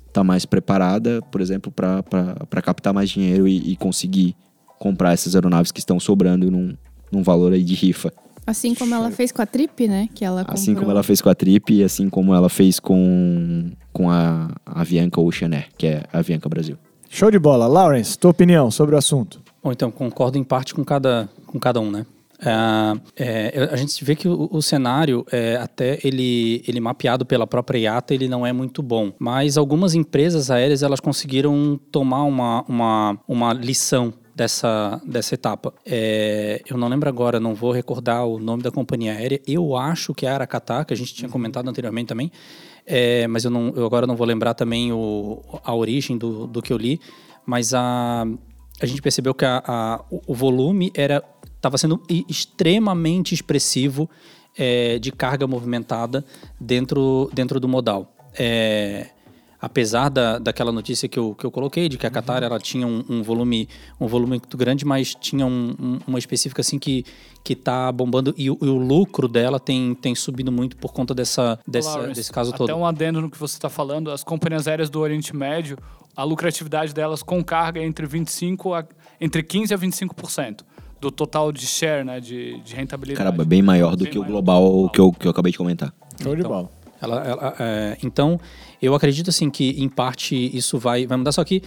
[0.08, 4.34] está mais preparada, por exemplo, para captar mais dinheiro e, e, conseguir
[4.78, 6.74] comprar essas aeronaves que estão sobrando num,
[7.12, 8.12] num valor aí de rifa.
[8.50, 10.08] Assim como ela fez com a Trip, né?
[10.14, 10.54] Que ela comprou...
[10.54, 14.50] Assim como ela fez com a Trip e assim como ela fez com, com a,
[14.66, 16.76] a Avianca Ocean Air, que é a Avianca Brasil.
[17.08, 17.66] Show de bola.
[17.66, 19.40] Lawrence, tua opinião sobre o assunto?
[19.62, 22.06] Bom, então, concordo em parte com cada, com cada um, né?
[22.42, 27.46] É, é, a gente vê que o, o cenário, é, até ele, ele mapeado pela
[27.46, 29.12] própria IATA, ele não é muito bom.
[29.18, 35.74] Mas algumas empresas aéreas elas conseguiram tomar uma, uma, uma lição dessa, dessa etapa.
[35.84, 39.38] É, eu não lembro agora, não vou recordar o nome da companhia aérea.
[39.46, 42.32] Eu acho que é a Aracatá, que a gente tinha comentado anteriormente também.
[42.86, 46.62] É, mas eu, não, eu agora não vou lembrar também o, a origem do, do
[46.62, 46.98] que eu li,
[47.44, 48.24] mas a,
[48.80, 51.22] a gente percebeu que a, a o volume era
[51.56, 54.08] estava sendo extremamente expressivo
[54.56, 56.24] é, de carga movimentada
[56.58, 58.14] dentro, dentro do modal.
[58.38, 59.08] É,
[59.60, 62.86] apesar da, daquela notícia que eu, que eu coloquei, de que a Qatar ela tinha
[62.86, 63.68] um, um volume
[64.00, 67.04] um volume muito grande, mas tinha um, um, uma específica assim que
[67.42, 71.58] que está bombando e, e, o lucro dela tem, tem subido muito por conta dessa,
[71.66, 72.70] dessa Lawrence, desse caso todo.
[72.70, 75.78] Até um adendo no que você está falando, as companhias aéreas do Oriente Médio,
[76.14, 78.84] a lucratividade delas com carga é entre 25 a,
[79.18, 80.60] entre 15 a 25%
[81.00, 83.24] do total de share, né, de, de rentabilidade.
[83.24, 85.94] Caramba, bem maior do bem que o global que eu, que eu acabei de comentar.
[86.22, 86.70] Show de então, bola.
[87.00, 88.38] Ela, ela, é, então,
[88.80, 91.62] eu acredito assim que em parte isso vai, vai mudar, só que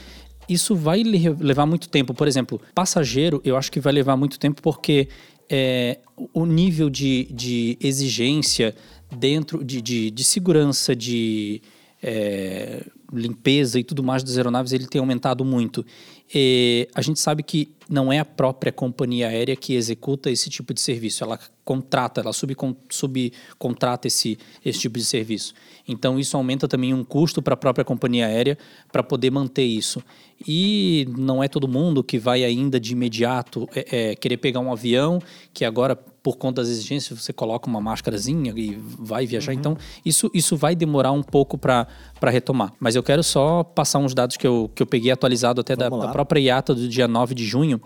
[0.47, 2.13] isso vai levar muito tempo.
[2.13, 5.07] Por exemplo, passageiro, eu acho que vai levar muito tempo porque
[5.49, 5.99] é,
[6.33, 8.75] o nível de, de exigência
[9.11, 11.61] dentro de, de, de segurança, de
[12.01, 15.85] é, limpeza e tudo mais das aeronaves, ele tem aumentado muito.
[16.33, 20.73] E a gente sabe que não é a própria companhia aérea que executa esse tipo
[20.73, 25.53] de serviço, ela contrata, ela subcontrata esse, esse tipo de serviço.
[25.87, 28.57] Então isso aumenta também um custo para a própria companhia aérea
[28.91, 30.01] para poder manter isso.
[30.45, 34.71] E não é todo mundo que vai ainda de imediato é, é, querer pegar um
[34.71, 35.19] avião
[35.53, 39.51] que agora por conta das exigências você coloca uma máscarazinha e vai viajar.
[39.51, 39.59] Uhum.
[39.59, 41.85] Então isso, isso vai demorar um pouco para
[42.23, 42.71] retomar.
[42.79, 45.89] Mas eu quero só passar uns dados que eu, que eu peguei atualizado até da,
[45.89, 47.81] da, própria IATA do dia 9 de junho.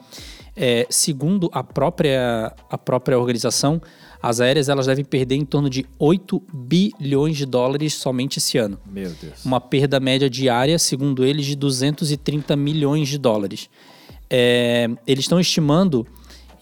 [0.56, 3.82] É, segundo a própria, a própria organização,
[4.22, 8.80] as aéreas elas devem perder em torno de 8 bilhões de dólares somente esse ano.
[8.86, 9.46] Meu Deus.
[9.46, 13.70] Uma perda média diária, segundo eles, de 230 milhões de dólares.
[14.30, 16.06] É, eles estão estimando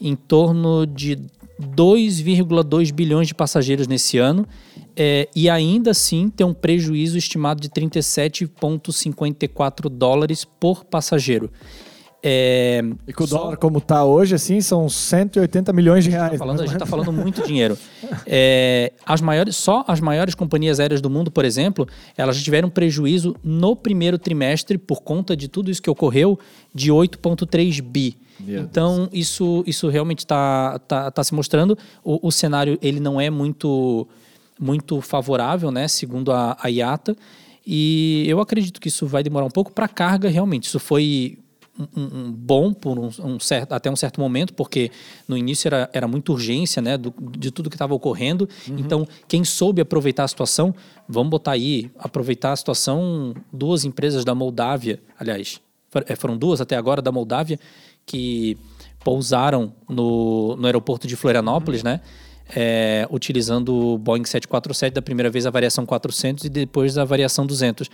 [0.00, 1.18] em torno de
[1.60, 4.46] 2,2 bilhões de passageiros nesse ano
[4.96, 11.50] é, e ainda assim ter um prejuízo estimado de 37,54 dólares por passageiro.
[12.28, 16.32] É, E com o dólar como está hoje, assim, são 180 milhões de reais.
[16.32, 17.04] tá falando, a gente está menos.
[17.04, 17.78] falando muito dinheiro.
[18.28, 23.34] É, as maiores, só as maiores companhias aéreas do mundo, por exemplo, elas tiveram prejuízo
[23.42, 26.38] no primeiro trimestre por conta de tudo isso que ocorreu
[26.74, 28.16] de 8,3 bi.
[28.62, 31.76] Então isso, isso realmente está tá, tá se mostrando.
[32.04, 34.06] O, o cenário ele não é muito
[34.58, 35.86] muito favorável, né?
[35.88, 37.14] Segundo a, a IATA.
[37.66, 40.64] E eu acredito que isso vai demorar um pouco para carga realmente.
[40.64, 41.38] Isso foi
[41.78, 44.90] um, um- bom por um, um certo, até um certo momento, porque
[45.28, 48.48] no início era, era muita urgência né, do- de tudo que estava ocorrendo.
[48.68, 50.74] Então, quem soube aproveitar a situação,
[51.08, 55.60] vamos botar aí, aproveitar a situação, duas empresas da Moldávia, aliás,
[56.06, 57.58] eh, foram duas até agora da Moldávia,
[58.06, 58.56] que
[59.04, 62.00] pousaram no, no aeroporto de Florianópolis, né?
[62.54, 67.46] é, utilizando o Boeing 747, da primeira vez a variação 400 e depois a variação
[67.46, 67.88] 200.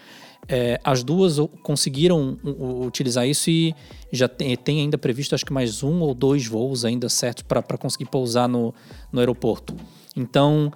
[0.49, 2.37] É, as duas conseguiram
[2.85, 3.75] utilizar isso e
[4.11, 7.63] já tem, tem ainda previsto acho que mais um ou dois voos ainda certos para
[7.79, 8.75] conseguir pousar no,
[9.11, 9.75] no aeroporto.
[10.17, 10.73] Então,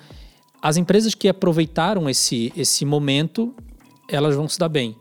[0.62, 3.54] as empresas que aproveitaram esse, esse momento,
[4.08, 4.96] elas vão se dar bem.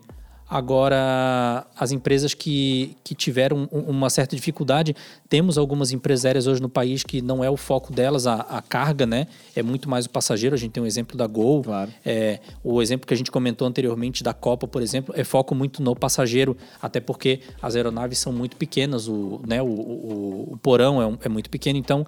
[0.55, 4.95] Agora, as empresas que, que tiveram um- uma certa dificuldade,
[5.27, 8.61] temos algumas empresas aéreas hoje no país que não é o foco delas a, a
[8.61, 9.27] carga, né?
[9.53, 10.55] É muito mais o passageiro.
[10.55, 11.61] A gente tem um exemplo da Gol.
[11.61, 11.91] Claro.
[12.05, 15.83] É, o exemplo que a gente comentou anteriormente da Copa, por exemplo, é foco muito
[15.83, 21.01] no passageiro, até porque as aeronaves são muito pequenas, o, né, o, o, o porão
[21.01, 22.07] é, um- é muito pequeno, então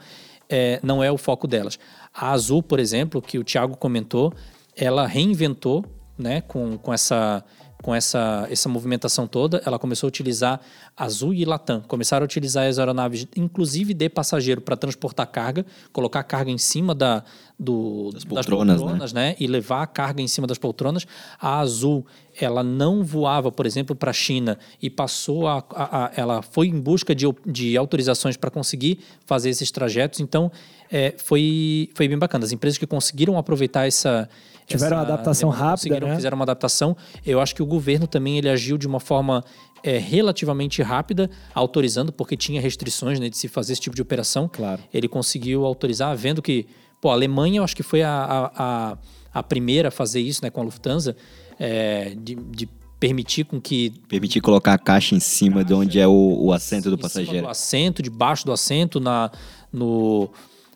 [0.50, 1.78] é, não é o foco delas.
[2.14, 4.34] A Azul, por exemplo, que o Thiago comentou,
[4.74, 5.84] ela reinventou
[6.18, 7.44] né, com, com essa
[7.82, 10.60] com essa, essa movimentação toda, ela começou a utilizar
[10.96, 11.82] Azul e Latam.
[11.88, 16.96] Começaram a utilizar as aeronaves, inclusive de passageiro, para transportar carga, colocar carga em cima
[16.96, 17.24] da,
[17.60, 18.82] do, das poltronas, né?
[18.82, 19.36] poltronas, né?
[19.40, 21.08] E levar a carga em cima das poltronas.
[21.42, 22.06] A Azul,
[22.40, 26.68] ela não voava, por exemplo, para a China e passou a, a- a- Ela foi
[26.68, 30.20] em busca de, de autorizações para conseguir fazer esses trajetos.
[30.20, 30.52] Então,
[30.92, 32.46] é, foi, foi bem bacana.
[32.46, 34.30] As empresas que conseguiram aproveitar essa.
[34.68, 36.16] Tiveram essa uma adaptação rápida, conseguiram- né?
[36.16, 36.96] Fizeram uma adaptação.
[37.26, 39.44] Eu acho que o governo também ele agiu de uma forma
[39.82, 44.48] é, relativamente rápida, autorizando, porque tinha restrições né, de se fazer esse tipo de operação.
[44.48, 44.82] Claro.
[44.94, 46.68] Ele conseguiu autorizar, vendo que,
[47.02, 48.98] pô, a Alemanha eu acho que foi a, a, a,
[49.34, 51.16] a primeira a fazer isso né, com a Lufthansa,
[51.60, 52.70] é, de, de
[53.00, 56.90] permitir com que Permitir colocar a caixa em cima de onde é o, o assento
[56.90, 57.46] do em cima passageiro.
[57.46, 59.32] do assento, debaixo do assento, na,
[59.72, 60.30] no,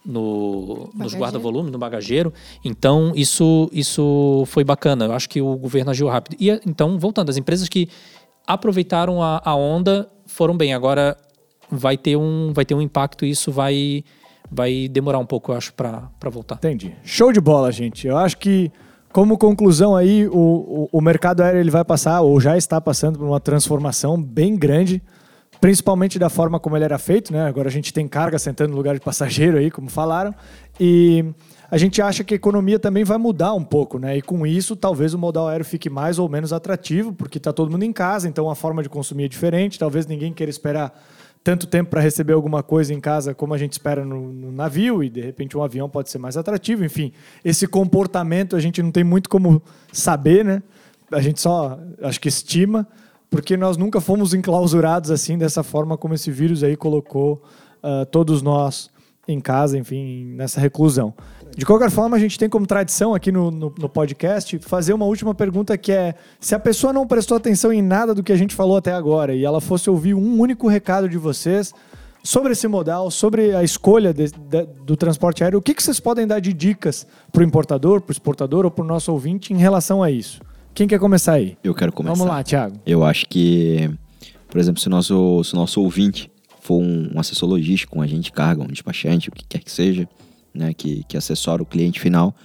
[0.06, 1.22] no, nos Bagageiro.
[1.22, 2.34] guarda-volume, no bagageiro.
[2.64, 5.06] Então, isso, isso foi bacana.
[5.06, 6.36] Eu acho que o governo agiu rápido.
[6.40, 7.90] E, então, voltando, as empresas que
[8.46, 10.74] aproveitaram a, a onda foram bem.
[10.74, 11.18] Agora,
[11.70, 14.04] vai ter um, vai ter um impacto e isso vai,
[14.50, 16.56] vai demorar um pouco, eu acho, para voltar.
[16.56, 16.96] Entendi.
[17.04, 18.08] Show de bola, gente.
[18.08, 18.72] Eu acho que,
[19.12, 23.20] como conclusão aí, o, o, o mercado aéreo ele vai passar, ou já está passando
[23.20, 25.02] por uma transformação bem grande,
[25.60, 27.46] principalmente da forma como ele era feito, né?
[27.46, 30.34] Agora a gente tem carga sentando no lugar de passageiro aí, como falaram,
[30.80, 31.24] e
[31.70, 34.18] a gente acha que a economia também vai mudar um pouco, né?
[34.18, 37.72] E com isso, talvez o modal aéreo fique mais ou menos atrativo, porque está todo
[37.72, 40.92] mundo em casa, então a forma de consumir é diferente, talvez ninguém queira esperar
[41.44, 45.04] tanto tempo para receber alguma coisa em casa como a gente espera no, no navio
[45.04, 46.86] e de repente um avião pode ser mais atrativo.
[46.86, 47.12] Enfim,
[47.44, 49.62] esse comportamento a gente não tem muito como
[49.92, 50.62] saber, né?
[51.12, 52.88] A gente só acho que estima,
[53.30, 57.44] porque nós nunca fomos enclausurados assim dessa forma como esse vírus aí colocou
[57.82, 58.92] ah, todos nós
[59.28, 61.14] em casa, enfim, nessa reclusão.
[61.56, 65.06] De qualquer forma, a gente tem como tradição aqui no, no, no podcast fazer uma
[65.06, 68.38] última pergunta que é: se a pessoa não prestou atenção em nada do que a
[68.38, 71.74] gente falou até agora e ela fosse ouvir um único recado de vocês
[72.24, 76.00] sobre esse modal, sobre a escolha de- de- do transporte aéreo, o que, que vocês
[76.00, 79.54] podem dar de dicas para o importador, para o exportador ou para o nosso ouvinte
[79.54, 80.40] em relação a isso?
[80.74, 81.58] Quem quer começar aí?
[81.64, 82.16] Eu quero começar.
[82.16, 82.78] Vamos lá, Thiago.
[82.86, 83.90] Eu acho que,
[84.48, 86.32] por exemplo, se o nosso, se o nosso ouvinte
[86.62, 89.72] for um, um assessor logístico, um agente de carga, um despachante, o que quer que
[89.72, 90.08] seja,
[90.54, 92.36] né, que, que assessora o cliente final,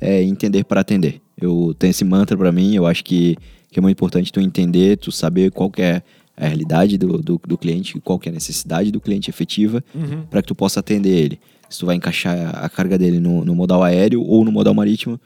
[0.00, 1.20] é entender para atender.
[1.40, 3.36] Eu tenho esse mantra para mim, eu acho que,
[3.70, 6.02] que é muito importante tu entender, tu saber qual é
[6.36, 9.84] a realidade do, do, do cliente, qual é a necessidade do cliente efetiva,
[10.30, 11.40] para que tu possa atender ele.
[11.68, 15.20] Se tu vai encaixar a carga dele no, no modal aéreo ou no modal marítimo,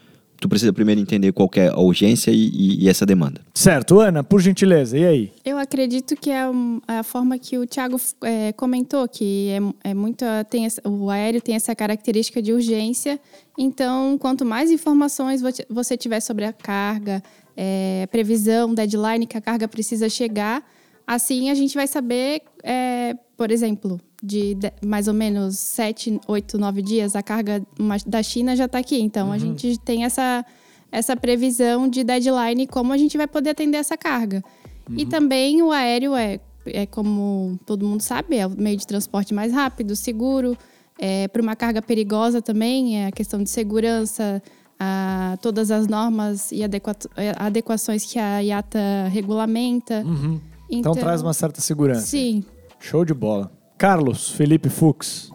[0.44, 3.40] tu precisa primeiro entender qual que é a urgência e, e- e essa demanda.
[3.54, 5.32] Certo, Ana, por gentileza, e aí?
[5.42, 9.48] Eu acredito que é um- a forma que o Thiago é, comentou, que
[9.82, 10.22] é, é muito.
[10.50, 13.18] Tem essa- o aéreo tem essa característica de urgência.
[13.58, 17.22] Então, quanto mais informações vo- você tiver sobre a carga,
[17.56, 20.62] é, previsão, deadline que a carga precisa chegar,
[21.06, 26.56] assim a gente vai saber, é, por exemplo, de, de mais ou menos 7, 8,
[26.58, 27.62] 9 dias, a carga
[28.06, 29.00] da China já está aqui.
[29.00, 30.44] Então a gente tem essa,
[30.90, 34.42] essa previsão de deadline como a gente vai poder atender essa carga.
[34.96, 39.32] E também o aéreo é, é, como todo mundo sabe, é o meio de transporte
[39.34, 40.56] mais rápido, seguro.
[40.98, 44.42] É, Para uma carga perigosa também, é a questão de segurança,
[44.78, 48.78] a, todas as normas e adequa- é, adequações que a IATA
[49.10, 50.04] regulamenta.
[50.70, 52.06] Então, traz uma certa segurança.
[52.06, 52.44] Sim,
[52.78, 53.50] Show de bola.
[53.76, 55.32] Carlos Felipe Fux.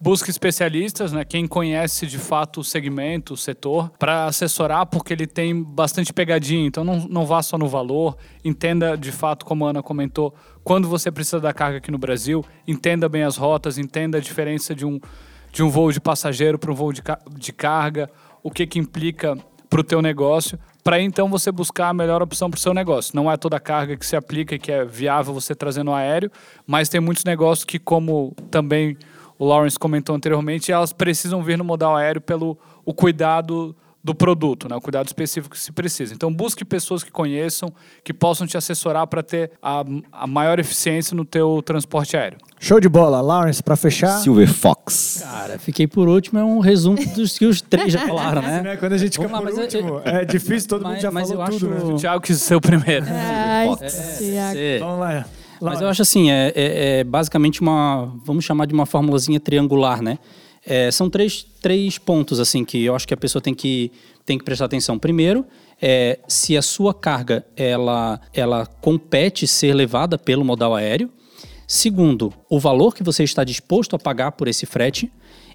[0.00, 1.24] Busca especialistas, né?
[1.24, 6.66] Quem conhece de fato o segmento, o setor, para assessorar, porque ele tem bastante pegadinha.
[6.66, 10.88] Então não, não vá só no valor, entenda de fato, como a Ana comentou, quando
[10.88, 14.84] você precisa da carga aqui no Brasil, entenda bem as rotas, entenda a diferença de
[14.84, 15.00] um,
[15.52, 17.02] de um voo de passageiro para um voo de,
[17.36, 18.10] de carga,
[18.42, 19.36] o que, que implica
[19.68, 23.14] para o teu negócio, para então você buscar a melhor opção para o seu negócio.
[23.14, 26.30] Não é toda carga que se aplica e que é viável você trazer no aéreo,
[26.66, 28.96] mas tem muitos negócios que, como também
[29.38, 33.74] o Lawrence comentou anteriormente, elas precisam vir no modal aéreo pelo o cuidado
[34.04, 34.74] do produto, né?
[34.74, 36.12] o cuidado específico que se precisa.
[36.12, 37.72] Então busque pessoas que conheçam,
[38.02, 42.38] que possam te assessorar para ter a, a maior eficiência no teu transporte aéreo.
[42.58, 43.20] Show de bola.
[43.20, 44.18] Lawrence, pra fechar.
[44.18, 45.20] Silver Fox.
[45.22, 48.60] Cara, fiquei por último, é um resumo dos que os três já falaram, né?
[48.62, 50.92] Né, Quando a gente fica Vamos lá, por mas eu- último, é difícil, todo mundo
[50.94, 51.72] Mas- já mas falou eu tudo.
[51.74, 51.92] acho- né?
[51.94, 53.06] O Thiago quis ser o primeiro.
[53.08, 53.68] Ai,
[54.18, 54.58] Tiago.
[54.58, 55.24] É, Vamos lá.
[55.60, 60.02] Mas eu acho assim, é, é- é basicamente uma, vamos chamar de uma formulazinha triangular,
[60.02, 60.18] né?
[60.64, 63.90] É, são três, três pontos assim que eu acho que a pessoa tem que,
[64.24, 64.98] tem que prestar atenção.
[64.98, 65.44] Primeiro,
[65.80, 71.10] é, se a sua carga ela, ela compete ser levada pelo modal aéreo.
[71.66, 75.10] Segundo, o valor que você está disposto a pagar por esse frete.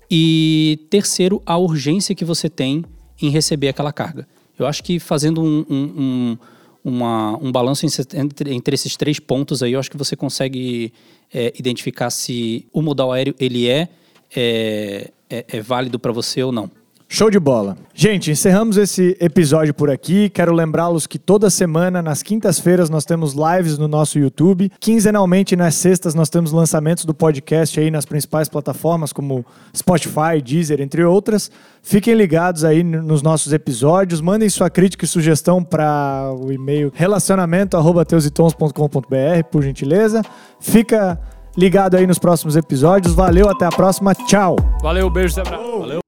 [0.09, 2.83] E terceiro, a urgência que você tem
[3.21, 4.27] em receber aquela carga.
[4.57, 6.37] Eu acho que fazendo um, um-
[6.85, 10.93] um- um balanço entre, entre esses três pontos aí, eu acho que você consegue
[11.33, 13.89] é, identificar se o modal aéreo ele é,
[14.35, 16.69] é, é- é válido para você ou não.
[17.09, 17.77] Show de bola.
[17.93, 20.29] Gente, encerramos esse episódio por aqui.
[20.29, 24.69] Quero lembrá-los que toda semana, nas quintas-feiras, nós temos lives no nosso YouTube.
[24.77, 30.81] Quinzenalmente, nas sextas, nós temos lançamentos do podcast aí nas principais plataformas, como Spotify, Deezer,
[30.81, 31.49] entre outras.
[31.81, 34.19] Fiquem ligados aí nos nossos episódios.
[34.19, 40.21] Mandem sua crítica e sugestão para o e-mail relacionamento.teusitons.com.br, por gentileza.
[40.59, 41.17] Fica
[41.57, 43.13] ligado aí nos próximos episódios.
[43.13, 44.13] Valeu, até a próxima.
[44.13, 44.55] Tchau!
[44.81, 45.79] Valeu, beijo, abraço.
[45.79, 46.06] Valeu.